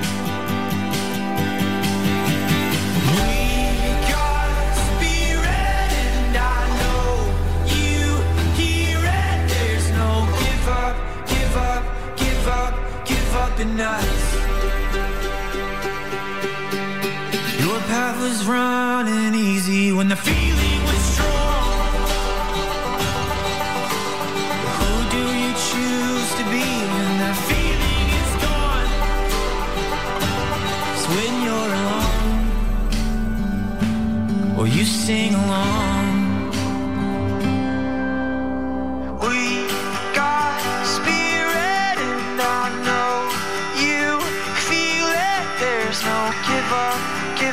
[13.62, 14.36] something else
[17.60, 21.74] Your path was running easy when the feeling was strong.
[24.78, 28.90] Who do you choose to be when the feeling is gone?
[30.94, 32.18] It's when you're alone.
[34.58, 35.91] Or you sing along.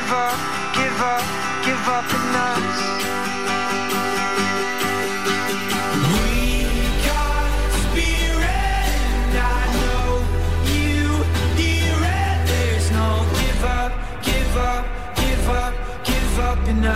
[0.09, 1.23] Give up, give up,
[1.63, 2.89] give up in us.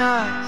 [0.03, 0.42] night.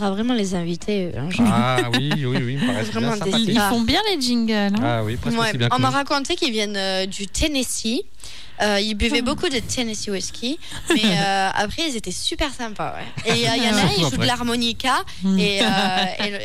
[0.00, 1.12] Faudra vraiment les inviter.
[1.14, 3.52] hein, je- Ah oui, oui, oui, Vraiment bien des.
[3.52, 4.52] Ils font bien les jingles.
[4.54, 4.72] hein.
[4.82, 8.00] Ah oui, presque Ouais, aussi bien que on m'a raconté qu'ils viennent euh, du Tennessee.
[8.62, 10.56] Euh, ils buvaient beaucoup de Tennessee whiskey,
[10.94, 12.94] mais euh, après ils étaient super sympas.
[12.94, 13.30] ouais.
[13.34, 15.38] Et euh, il y en a, ils jouent de l'harmonica Hmm.
[15.38, 15.66] et, euh,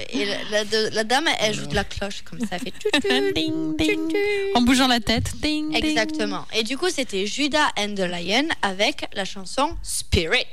[0.09, 3.33] et la, la- la dame, elle joue de la cloche comme ça, fait tu, tu,
[3.35, 4.13] Ding, ding.
[4.55, 5.31] En bougeant la tête.
[5.41, 5.83] Ding, ding.
[5.85, 6.45] Exactement.
[6.53, 10.45] Et du coup, c'était Judah and the Lion avec la chanson Spirit.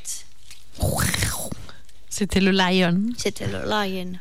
[2.13, 3.01] C'était le lion.
[3.17, 4.13] C'était le Lion.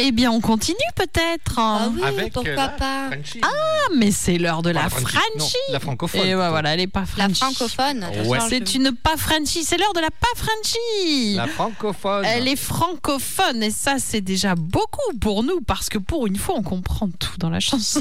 [0.00, 1.54] Eh bien, on continue peut-être.
[1.58, 3.08] Ah oui, Avec, pourquoi euh, la pas?
[3.10, 3.40] Frenchie.
[3.42, 3.48] Ah,
[3.96, 5.56] mais c'est l'heure de Pas la la Frenchie, Frenchie.
[5.68, 6.50] non, la francophone, Et ouais, plutôt.
[6.50, 7.34] voilà, elle est pas La Frenchie.
[7.34, 8.04] francophone.
[8.24, 8.36] Ouais.
[8.38, 9.64] attention, C'est une pas Frenchie.
[9.64, 11.34] C'est l'heure de la pas Frenchie.
[11.34, 12.24] La francophone.
[12.24, 16.54] Elle est francophone et ça c'est déjà beaucoup pour nous parce que pour une fois
[16.56, 18.00] on comprend tout dans la chanson.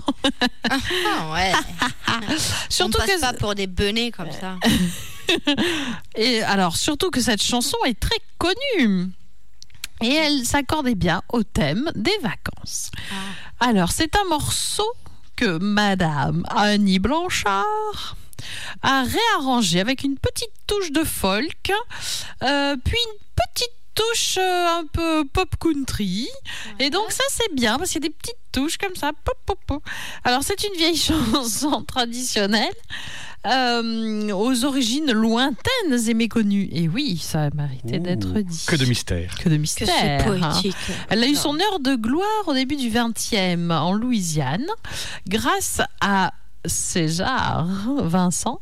[0.70, 1.52] Ah ouais.
[2.70, 4.56] Surtout on passe que pas pour des benets comme ça.
[6.16, 9.12] et alors surtout que cette chanson est très connue
[10.02, 12.92] et elle s'accordait bien au thème des vacances.
[13.60, 14.88] Alors c'est un morceau
[15.36, 18.16] que Madame Annie Blanchard
[18.82, 21.72] a réarrangé avec une petite touche de folk,
[22.44, 26.28] euh, puis une petite touche euh, un peu pop country.
[26.80, 29.12] Et donc ça c'est bien parce qu'il y a des petites touches comme ça.
[29.24, 29.84] Pop, pop, pop.
[30.24, 30.98] Alors c'est une vieille
[31.34, 32.74] chanson traditionnelle.
[33.46, 36.68] euh, aux origines lointaines et méconnues.
[36.72, 38.66] Et oui, ça a mérité d'être dit.
[38.68, 39.36] Que de mystère.
[39.40, 39.88] Que de mystère.
[39.88, 40.24] Que c'est hein.
[40.24, 40.76] poétique.
[41.10, 44.66] Elle a eu son heure de gloire au début du 20e en Louisiane,
[45.28, 46.34] grâce à
[46.66, 47.68] César
[48.04, 48.60] Vincent.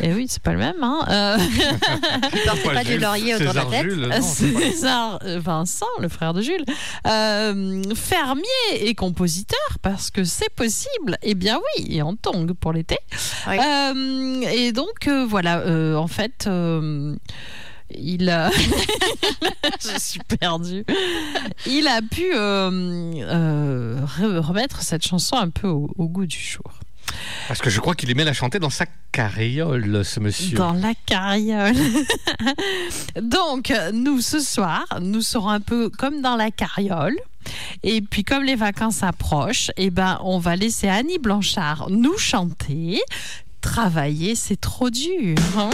[0.00, 0.82] Et oui, c'est pas le même.
[0.82, 0.98] Hein.
[1.08, 1.38] Euh,
[2.32, 3.82] Il portait pas du laurier autour de la César tête.
[3.82, 6.64] Jules, non, c'est César Vincent, le frère de Jules,
[7.06, 8.42] euh, fermier
[8.72, 11.16] et compositeur, parce que c'est possible.
[11.22, 12.96] Eh bien oui, et en tongue pour l'été.
[13.46, 13.56] Oui.
[13.58, 16.46] Euh, et donc euh, voilà, euh, en fait.
[16.46, 17.14] euh,
[17.96, 18.50] il a...
[19.80, 20.84] Je suis perdue.
[21.66, 22.70] Il a pu euh,
[23.20, 26.64] euh, re- remettre cette chanson un peu au, au goût du jour.
[27.48, 30.56] Parce que je crois qu'il aimait la chanter dans sa carriole, ce monsieur.
[30.56, 31.74] Dans la carriole.
[33.20, 37.16] Donc, nous, ce soir, nous serons un peu comme dans la carriole.
[37.82, 43.00] Et puis, comme les vacances approchent, eh ben, on va laisser Annie Blanchard nous chanter.
[43.60, 45.36] Travailler, c'est trop dur.
[45.58, 45.70] hein.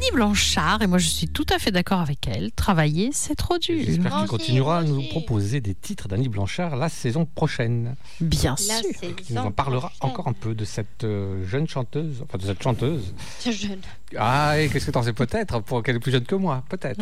[0.00, 2.52] C'était Annie Blanchard et moi je suis tout à fait d'accord avec elle.
[2.52, 3.82] Travailler, c'est trop dur.
[3.84, 7.96] J'espère qu'il continuera à nous proposer des titres d'Annie Blanchard la saison prochaine.
[8.20, 8.90] Bien La sûr.
[9.28, 12.62] Il nous en parlera encore un peu de cette euh, jeune chanteuse, enfin de cette
[12.62, 13.14] chanteuse.
[13.38, 13.80] C'est jeune.
[14.18, 17.00] Ah, et qu'est-ce que t'en sais peut-être pour qu'elle est plus jeune que moi, peut-être.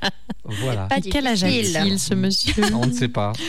[0.44, 0.86] voilà.
[0.86, 3.32] Pas Quel âge a-t-il ce monsieur On ne sait pas.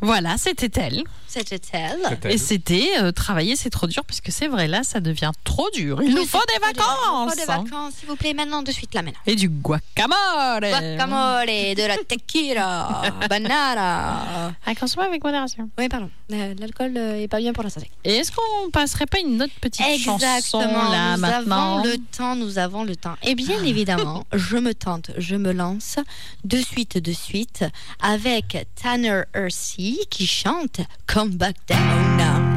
[0.00, 1.04] Voilà, c'était elle.
[1.26, 2.18] C'était elle.
[2.28, 5.68] Et c'était euh, travailler, c'est trop dur parce que c'est vrai là, ça devient trop
[5.72, 6.02] dur.
[6.02, 7.34] Il nous faut des vacances.
[7.58, 9.20] Vacances, s'il vous plaît, maintenant, de suite, là, maintenant.
[9.26, 10.60] Et du guacamole.
[10.60, 14.52] Guacamole, de la tequila, banana.
[14.66, 15.68] À consommer avec modération.
[15.78, 16.10] Oui, pardon.
[16.32, 17.90] Euh, L'alcool euh, est pas bien pour la santé.
[18.04, 20.90] Et est-ce qu'on passerait pas une autre petite chanson Exactement.
[20.90, 23.16] là nous maintenant avons le temps, nous avons le temps.
[23.22, 25.96] Et bien évidemment, je me tente, je me lance
[26.44, 27.64] de suite, de suite
[28.00, 32.49] avec Tanner Hersey qui chante Come Back Down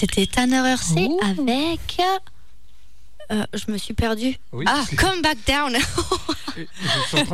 [0.00, 2.00] c'était Tanner Hersey avec.
[3.30, 4.34] euh, je me suis perdue.
[4.50, 5.76] Oui, ah, Come Back Down.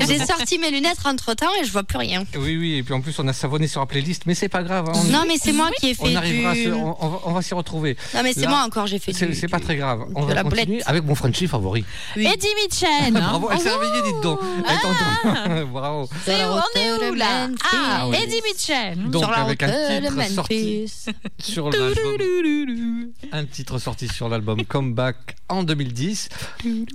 [0.06, 2.24] J'ai sorti mes lunettes entre temps et je vois plus rien.
[2.36, 4.62] Oui, oui, et puis en plus on a savonné sur la playlist, mais c'est pas
[4.62, 4.88] grave.
[4.88, 6.96] hein, on- Non, mais c'est moi qui ai fait On arrivera, à du- se- on,
[7.04, 7.96] on va, on va s'y retrouver.
[8.14, 10.04] Non, mais c'est Là, moi encore, j'ai fait C'est du- c'est pas très grave.
[10.14, 10.82] On de va la continuer boulette.
[10.86, 11.84] avec mon Frenchie favori.
[12.16, 13.12] Eddie Mitchell.
[13.12, 14.40] Bravo, elle s'est réveillée, dites donc.
[14.66, 15.64] Ah.
[15.72, 16.08] Bravo.
[16.24, 17.68] C'est où on est où là Ah,
[18.00, 18.16] Ah oui.
[18.22, 18.98] Eddie Mitchell.
[19.10, 19.68] Donc Sur la avec un
[20.00, 20.86] titre sorti
[21.38, 22.16] sur l'album,
[23.32, 26.28] un titre sorti sur l'album Comeback en 2010.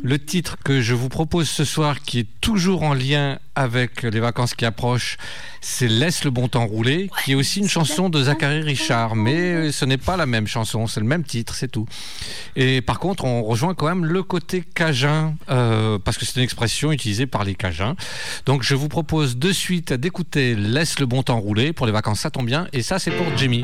[0.03, 4.19] Le titre que je vous propose ce soir, qui est toujours en lien avec les
[4.19, 5.15] vacances qui approchent,
[5.61, 9.71] c'est Laisse le bon temps rouler, qui est aussi une chanson de Zachary Richard, mais
[9.71, 11.85] ce n'est pas la même chanson, c'est le même titre, c'est tout.
[12.57, 16.43] Et par contre, on rejoint quand même le côté cajun, euh, parce que c'est une
[16.43, 17.95] expression utilisée par les cajuns.
[18.45, 22.19] Donc je vous propose de suite d'écouter Laisse le bon temps rouler pour les vacances,
[22.19, 23.63] ça tombe bien, et ça c'est pour Jimmy.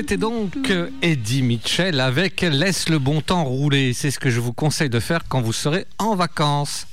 [0.00, 3.92] C'était donc euh, Eddie Mitchell avec Laisse le bon temps rouler.
[3.92, 6.86] C'est ce que je vous conseille de faire quand vous serez en vacances.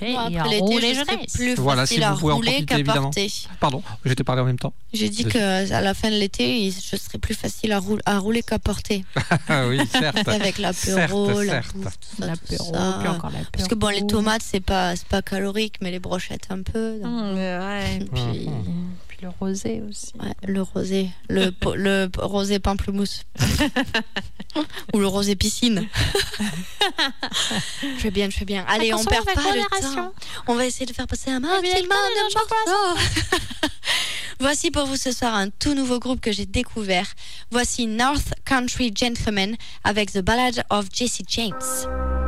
[0.00, 2.66] Hey, Bon, et après je plus Voilà, facile si à vous pouvez en rouler profiter
[2.66, 3.02] qu'à évidemment.
[3.10, 3.30] porter.
[3.60, 4.72] Pardon, j'ai parlé en même temps.
[4.94, 5.32] J'ai dit Désolé.
[5.68, 9.04] qu'à la fin de l'été, je serais plus facile à, roul- à rouler qu'à porter.
[9.48, 10.16] Ah oui, certes.
[10.28, 11.76] Avec l'apéro, Certes, la certes.
[11.76, 12.96] bouffe, tout ça, L'apéro, tout ça.
[13.00, 13.46] puis encore l'apéro.
[13.52, 17.00] Parce que bon, les tomates, c'est pas, c'est pas calorique, mais les brochettes un peu.
[17.02, 17.12] donc.
[17.12, 18.90] Mmh, ouais, et puis, Mhm.
[19.18, 20.12] Puis le rosé aussi.
[20.20, 21.50] Ouais, le rosé, le,
[22.18, 23.24] rosé pamplemousse.
[24.94, 25.88] Ou le rosé piscine.
[27.82, 28.64] je fais bien, je fais bien.
[28.68, 30.12] Allez, on perd pas le temps.
[30.46, 31.66] On va essayer de faire passer un de morceau.
[34.40, 37.12] Voici pour vous ce soir un tout nouveau groupe que j'ai découvert.
[37.50, 42.27] Voici North Country Gentlemen avec The Ballad of Jesse James.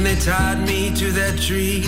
[0.00, 1.80] When they tied me to that tree.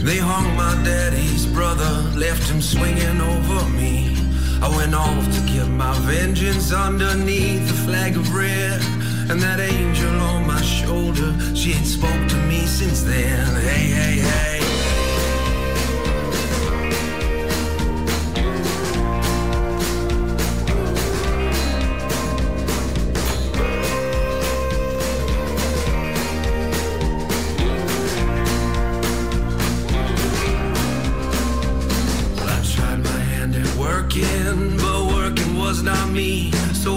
[0.00, 4.16] They hung my daddy's brother, left him swinging over me.
[4.62, 8.80] I went off to get my vengeance underneath the flag of red.
[9.28, 13.46] And that angel on my shoulder, she ain't spoke to me since then.
[13.56, 14.67] Hey, hey, hey.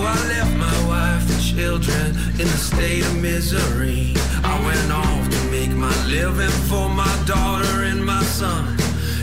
[0.04, 2.08] I left my wife and children
[2.42, 4.14] in a state of misery.
[4.44, 8.78] I went off to make my living for my daughter and my son.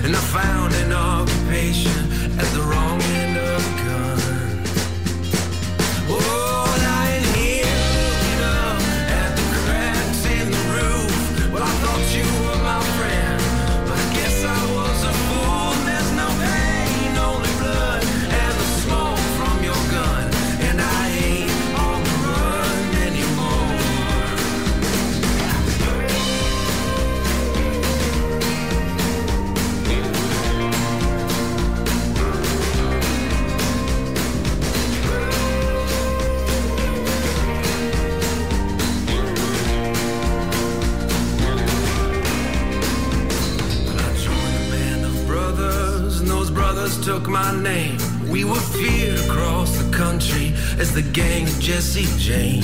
[0.04, 2.00] And I found an occupation
[2.38, 2.87] at the wrong
[52.28, 52.57] Jesse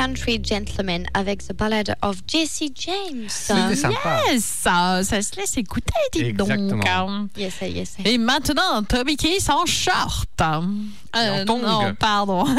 [0.00, 3.26] Country Gentleman avec The Ballad of Jesse James.
[3.28, 4.22] C'était sympa.
[4.32, 6.48] Yes, ça, ça se laisse écouter, dites donc.
[6.50, 7.28] Exactement.
[7.36, 7.90] Yes, yes.
[7.96, 8.06] sir.
[8.06, 10.26] Et maintenant, Toby Keith en short.
[10.40, 12.46] Euh, non, pardon.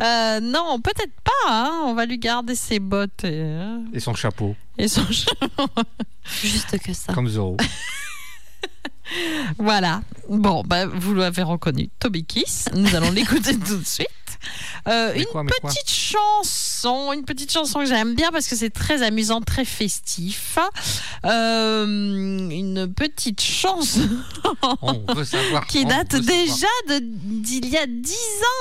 [0.00, 1.50] Euh, non, peut-être pas.
[1.50, 1.82] hein.
[1.84, 5.66] On va lui garder ses bottes et, euh, Et son chapeau, et son chapeau.
[6.42, 7.12] Juste que ça.
[7.12, 7.58] comme Zorro.
[9.58, 10.00] Voilà.
[10.28, 12.64] Bon, bah, vous l'avez reconnu, Toby Kiss.
[12.74, 14.08] Nous allons l'écouter tout de suite.
[14.88, 19.02] Euh, une quoi, petite chanson, une petite chanson que j'aime bien parce que c'est très
[19.02, 20.58] amusant, très festif.
[21.24, 24.00] Euh, une petite chanson
[25.24, 25.66] savoir.
[25.66, 28.14] qui date déjà de- d'il y a 10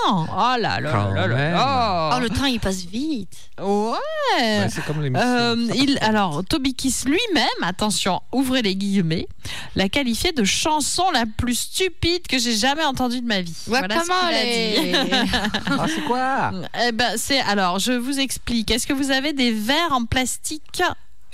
[0.10, 0.28] ans.
[0.30, 2.14] Oh là là là.
[2.16, 3.30] Oh, le temps, il passe vite.
[3.60, 3.98] Ouais.
[4.40, 5.28] Ouais, c'est comme l'émission.
[5.28, 9.28] Euh, il, alors, Toby Kiss lui-même, attention, ouvrez les guillemets,
[9.76, 13.53] l'a qualifié de chanson la plus stupide que j'ai jamais entendue de ma vie.
[13.68, 15.70] Ouais, Voilà ce comment dit.
[15.80, 16.52] Ah, c'est quoi
[16.88, 18.72] Eh ben, c'est alors, je vous explique.
[18.72, 20.81] Est-ce que vous avez des verres en plastique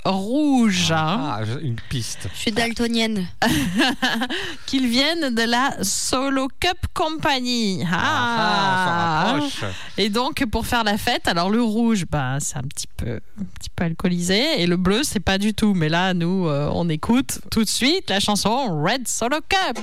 [0.04, 2.28] rouge hein, Ah, une piste.
[2.32, 3.26] Je suis daltonienne.
[4.66, 9.32] qu'ils viennent de la Solo Cup Company Ah, Ah.
[9.34, 9.64] on s'en rapproche.
[9.98, 13.44] Et donc pour faire la fête, alors le rouge, bah c'est un petit peu, un
[13.58, 15.74] petit peu alcoolisé, et le bleu c'est pas du tout.
[15.74, 19.78] Mais là, nous, euh, on écoute tout de suite la chanson Red Solo Cup.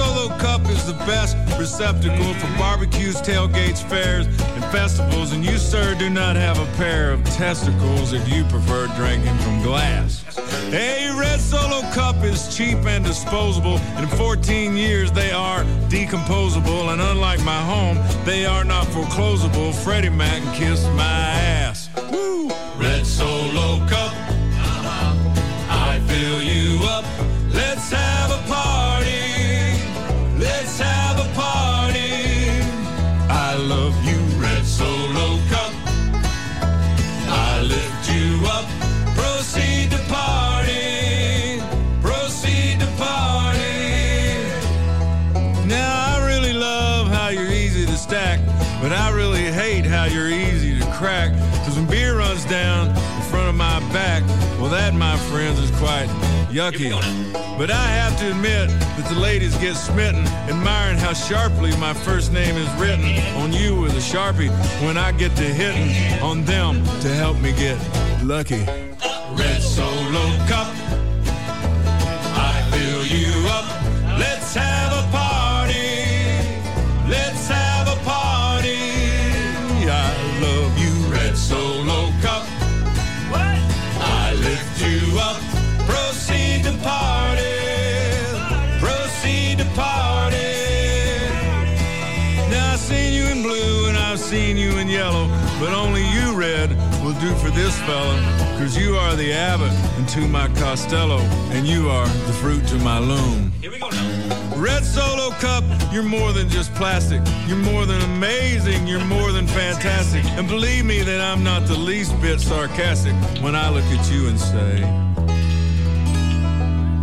[0.00, 5.32] Solo Cup is the best receptacle for barbecues, tailgates, fairs, and festivals.
[5.32, 9.62] And you, sir, do not have a pair of testicles if you prefer drinking from
[9.62, 10.24] glass.
[10.72, 13.76] A Red Solo Cup is cheap and disposable.
[13.98, 16.90] In 14 years, they are decomposable.
[16.90, 19.74] And unlike my home, they are not foreclosable.
[19.84, 21.90] Freddie Mac kissed my ass.
[22.10, 22.48] Woo!
[22.78, 24.14] Red Solo Cup.
[24.14, 25.14] Uh-huh,
[25.68, 27.04] I fill you up.
[30.40, 32.62] Let's have a party.
[33.28, 35.72] I love you, Red Solo Cup.
[37.28, 38.64] I lift you up.
[39.14, 41.60] Proceed to party.
[42.00, 44.48] Proceed to party.
[45.68, 48.40] Now, I really love how you're easy to stack,
[48.80, 51.32] but I really hate how you're easy to crack.
[51.66, 54.22] Cause when beer runs down in front of my back,
[54.58, 56.08] well, that, my friends, is quite
[56.50, 56.90] yucky.
[57.56, 62.32] But I have to admit that the ladies get smitten, admiring how sharply my first
[62.32, 63.04] name is written
[63.36, 64.50] on you with a sharpie
[64.84, 67.78] when I get to hitting on them to help me get
[68.22, 68.64] lucky.
[69.34, 70.68] Red Solo Cup.
[72.36, 74.18] I fill you up.
[74.18, 75.19] Let's have a party.
[94.30, 95.26] Seen you in yellow,
[95.58, 96.70] but only you, Red,
[97.02, 98.14] will do for this fella.
[98.60, 101.18] Cause you are the abbot into my Costello,
[101.50, 103.50] and you are the fruit to my loom.
[103.60, 104.54] Here we go now.
[104.54, 107.20] Red Solo Cup, you're more than just plastic.
[107.48, 108.86] You're more than amazing.
[108.86, 110.24] You're more than fantastic.
[110.38, 114.28] And believe me that I'm not the least bit sarcastic when I look at you
[114.28, 114.82] and say,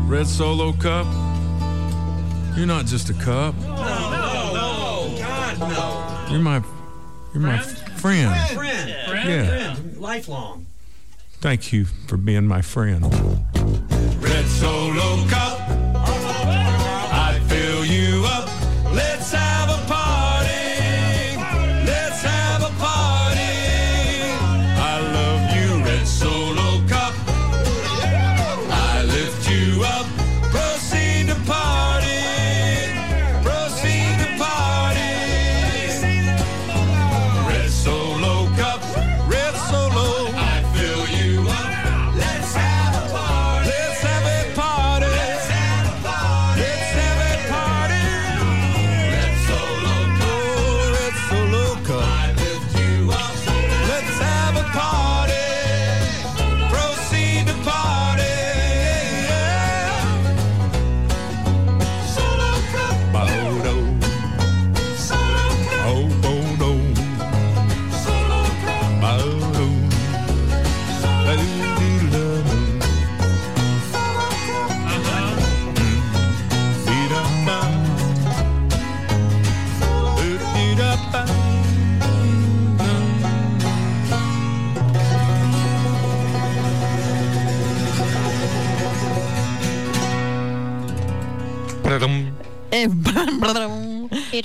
[0.08, 1.06] Red Solo Cup,
[2.56, 3.54] you're not just a cup.
[3.58, 6.32] No, no, no, God, no.
[6.32, 6.62] You're my,
[7.34, 8.00] you're my friend.
[8.00, 8.90] Friend.
[9.08, 9.28] Friend.
[9.28, 9.76] Yeah.
[9.98, 10.66] Lifelong.
[11.40, 13.04] Thank you for being my friend.
[14.22, 15.57] Red Solo Cup.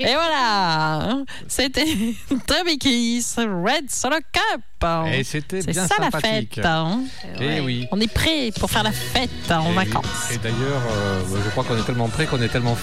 [0.00, 1.18] Et voilà,
[1.52, 1.84] c'était
[2.46, 4.62] Toby Keith, Red Solo Cup.
[5.12, 6.58] Et c'était C'est bien ça la fête.
[6.64, 7.02] hein.
[7.40, 7.86] Eh oui.
[7.92, 10.32] On est prêt pour faire la fête hein, en Et- vacances.
[10.32, 12.76] Et d'ailleurs, euh, je crois qu'on est tellement prêt qu'on est tellement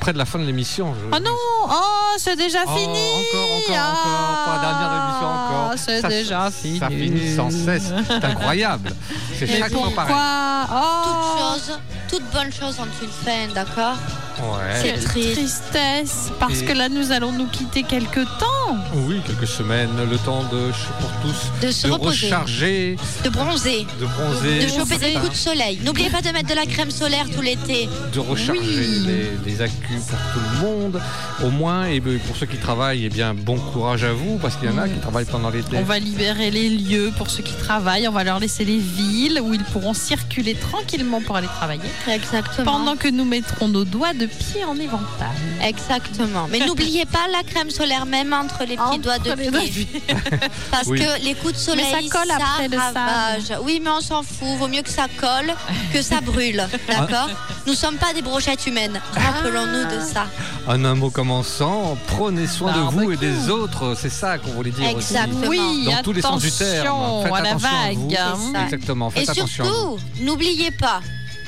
[0.00, 0.92] près de la fin de l'émission.
[0.94, 1.30] Je- Oh non,
[1.68, 2.88] oh, c'est déjà Oh, fini.
[2.88, 4.44] Encore, encore, encore.
[4.44, 5.70] Pour la dernière émission, encore.
[5.72, 6.78] Ah, c'est déjà fini.
[6.80, 7.92] Ça finit sans cesse.
[8.08, 8.92] C'est incroyable.
[9.38, 10.12] C'est chaque fois pareil.
[10.14, 11.78] Pourquoi Toute Oh, chose,
[12.10, 13.94] toute bonne chose ont une fin, d'accord?
[14.40, 14.80] Ouais.
[14.82, 15.34] C'est triste.
[15.70, 17.84] tristesse, parce Et- que là nous allons nous quitter
[18.14, 18.76] quelque temps.
[18.94, 20.70] Oui, quelques semaines, le temps de
[21.00, 22.26] pour tous De se reposer.
[22.26, 23.86] recharger, De bronzer.
[24.00, 25.80] de bronzer, De choper des coups de soleil.
[25.84, 27.88] N'oubliez pas de mettre de la crème solaire tout l'été.
[28.12, 29.06] de recharger Oui.
[29.06, 31.00] les, les accus pour tout le monde.
[31.42, 34.56] Au moins, et ben, pour ceux qui travaillent, eh bien, bon courage à vous, parce
[34.56, 35.76] qu'il y en a qui travaillent pendant l'été.
[35.76, 39.40] On va libérer les lieux pour ceux qui travaillent, on va leur laisser les villes
[39.42, 42.70] où ils pourront circuler tranquillement pour aller travailler, Exactement.
[42.70, 45.28] pendant que nous mettrons nos doigts de pied en éventail.
[45.62, 46.46] Exactement.
[46.50, 49.66] Mais n'oubliez pas la crème solaire, même entre les petits doigts de les doigts de
[49.68, 49.88] pied.
[50.70, 50.98] Parce Oui.
[51.00, 53.52] que les coups de soleil, Mais ça colle après le ravage.
[53.62, 54.56] Oui, mais on s'en fout.
[54.58, 55.52] Vaut mieux que ça colle
[55.92, 56.66] que ça brûle.
[56.88, 57.28] D'accord?
[57.66, 59.00] Nous sommes pas des brochettes humaines.
[59.14, 60.26] Rappelons-nous de ça.
[60.66, 63.96] En un mot commençant, prenez soin de vous et des autres.
[64.00, 64.96] C'est ça qu'on voulait dire aussi.
[65.14, 65.46] Exactement.
[65.48, 67.22] Oui, Dans tous les sens du terme.
[67.24, 68.08] Faites à la attention à vous.
[68.08, 68.18] vague.
[68.52, 68.64] ça.
[68.64, 69.10] Exactement.
[69.10, 71.00] Faites Et surtout, n'oubliez pas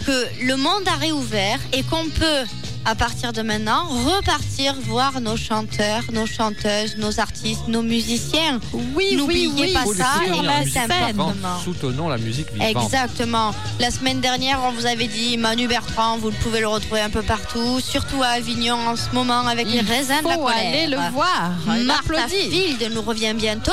[0.07, 2.45] que le monde a réouvert et qu'on peut,
[2.87, 8.61] à partir de maintenant, repartir voir nos chanteurs, nos chanteuses, nos artistes, nos musiciens.
[8.73, 11.59] Oui, oui, N'oubliez oui, pas ça, et la.
[11.65, 12.85] Soutenons la musique vivante.
[12.85, 13.53] Exactement.
[13.81, 17.23] La semaine dernière, on vous avait dit Manu Bertrand, vous pouvez le retrouver un peu
[17.23, 20.59] partout, surtout à Avignon en ce moment avec les raisins de la faut colère.
[20.59, 21.51] aller le voir.
[21.85, 22.29] Martha.
[22.29, 23.73] Field nous revient bientôt.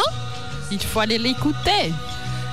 [0.72, 1.94] Il faut aller l'écouter.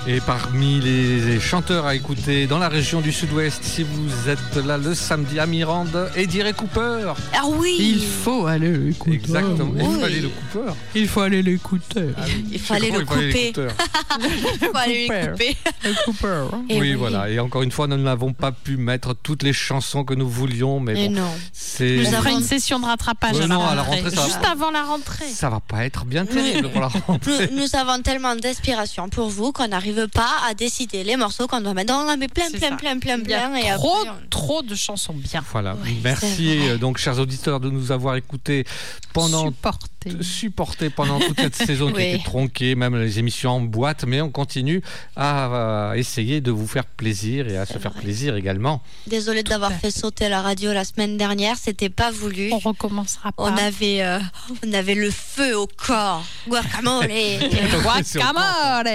[0.07, 4.79] Et parmi les chanteurs à écouter dans la région du Sud-Ouest, si vous êtes là
[4.79, 7.13] le samedi à Mirande, Eddie Ray Cooper.
[7.35, 9.15] Ah oui Il faut aller l'écouter.
[9.17, 9.73] Exactement.
[9.79, 10.73] Il faut aller le Cooper.
[10.95, 12.07] Il faut aller l'écouter.
[12.51, 13.53] Il faut aller le couper.
[13.53, 15.31] Il faut aller le Cooper.
[15.31, 15.57] couper.
[15.85, 16.45] Le Cooper.
[16.71, 17.29] Eh oui, voilà.
[17.29, 20.81] Et encore une fois, nous n'avons pas pu mettre toutes les chansons que nous voulions,
[20.81, 21.31] mais Et bon, non.
[21.53, 21.99] c'est.
[21.99, 24.03] Nous avons- une session de rattrapage Ouais, à, la non, à la rentrée.
[24.11, 25.27] va Juste avant la rentrée.
[25.29, 27.51] Ça va pas être bien terrible pour la rentrée.
[27.53, 31.61] Nous, nous avons tellement d'inspiration pour vous qu'on n'arrive pas à décider les morceaux qu'on
[31.61, 31.93] doit mettre.
[31.95, 33.55] On en met plein, plein, plein, plein, plein.
[33.57, 35.43] Et trop, après, on- trop de chansons bien.
[35.53, 35.75] Voilà.
[35.75, 38.65] Ouais, Merci euh, donc, chers auditeurs, de nous avoir écoutés
[39.13, 40.23] pendant Supporter.
[40.23, 42.03] supporté pendant toute cette saison qui Oui.
[42.15, 44.83] était tronquée, même les émissions en boîte, mais on continue
[45.17, 48.83] à euh, essayer de vous faire plaisir et à se faire plaisir également.
[49.07, 52.51] Désolée d'avoir fait sauter la radio la semaine dernière, c'était pas voulu.
[52.53, 53.43] On recommencera pas.
[53.43, 54.19] On avait, euh,
[54.67, 56.25] on avait le feu au corps.
[56.49, 57.09] Guacamole.
[57.83, 58.91] Guacamole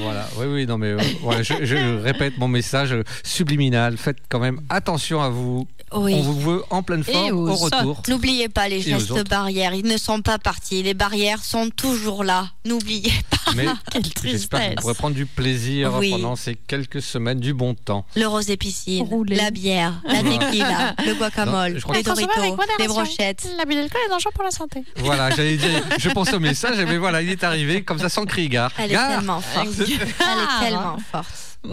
[0.00, 2.94] Voilà, oui, oui, non, mais euh, voilà, je, je répète mon message
[3.24, 3.96] subliminal.
[3.96, 5.66] Faites quand même attention à vous.
[5.92, 6.14] Oui.
[6.14, 8.02] On vous veut en pleine Et forme aux au retour.
[8.08, 10.84] N'oubliez pas les Et gestes barrières, ils ne sont pas partis.
[10.84, 12.48] Les barrières sont toujours là.
[12.64, 13.52] N'oubliez pas.
[13.56, 14.30] Mais Quelle j'espère que vous
[14.68, 14.74] tristesse.
[14.82, 16.10] pourrez prendre du plaisir Oui.
[16.12, 18.04] pendant ces quelques semaines du bon temps.
[18.14, 19.34] Le rosé piscine, Rouler.
[19.34, 22.30] la bière, la tequila, le guacamole, Non, les Doritos,
[22.78, 23.48] les brochettes.
[23.58, 24.84] L'abus d'alcool est dangereux pour la santé.
[24.98, 28.26] Voilà, j'allais dire, je pense au message, mais voilà, il est arrivé comme ça sans
[28.26, 28.70] crier gare.
[28.78, 29.66] Elle est Gare tellement forte.
[30.18, 31.50] Elle est tellement forte.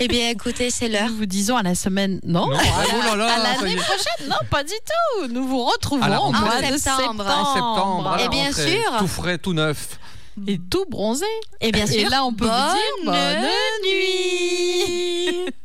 [0.00, 1.08] Eh bien, écoutez, c'est l'heure.
[1.08, 2.18] Nous vous disons à la semaine.
[2.24, 2.56] Non, non.
[2.56, 2.62] À
[3.12, 4.28] oh l'année prochaine.
[4.28, 5.28] Non, pas du tout.
[5.28, 7.22] Nous vous retrouvons en mois septembre.
[7.22, 8.06] De septembre.
[8.08, 8.18] En.
[8.18, 8.98] Et eh bien sûr.
[8.98, 10.00] Tout frais, tout neuf.
[10.48, 11.26] Et tout bronzé.
[11.60, 12.00] Eh Et bien sûr.
[12.00, 13.50] Et là, on peut vous dire bonne
[13.84, 15.46] nuit.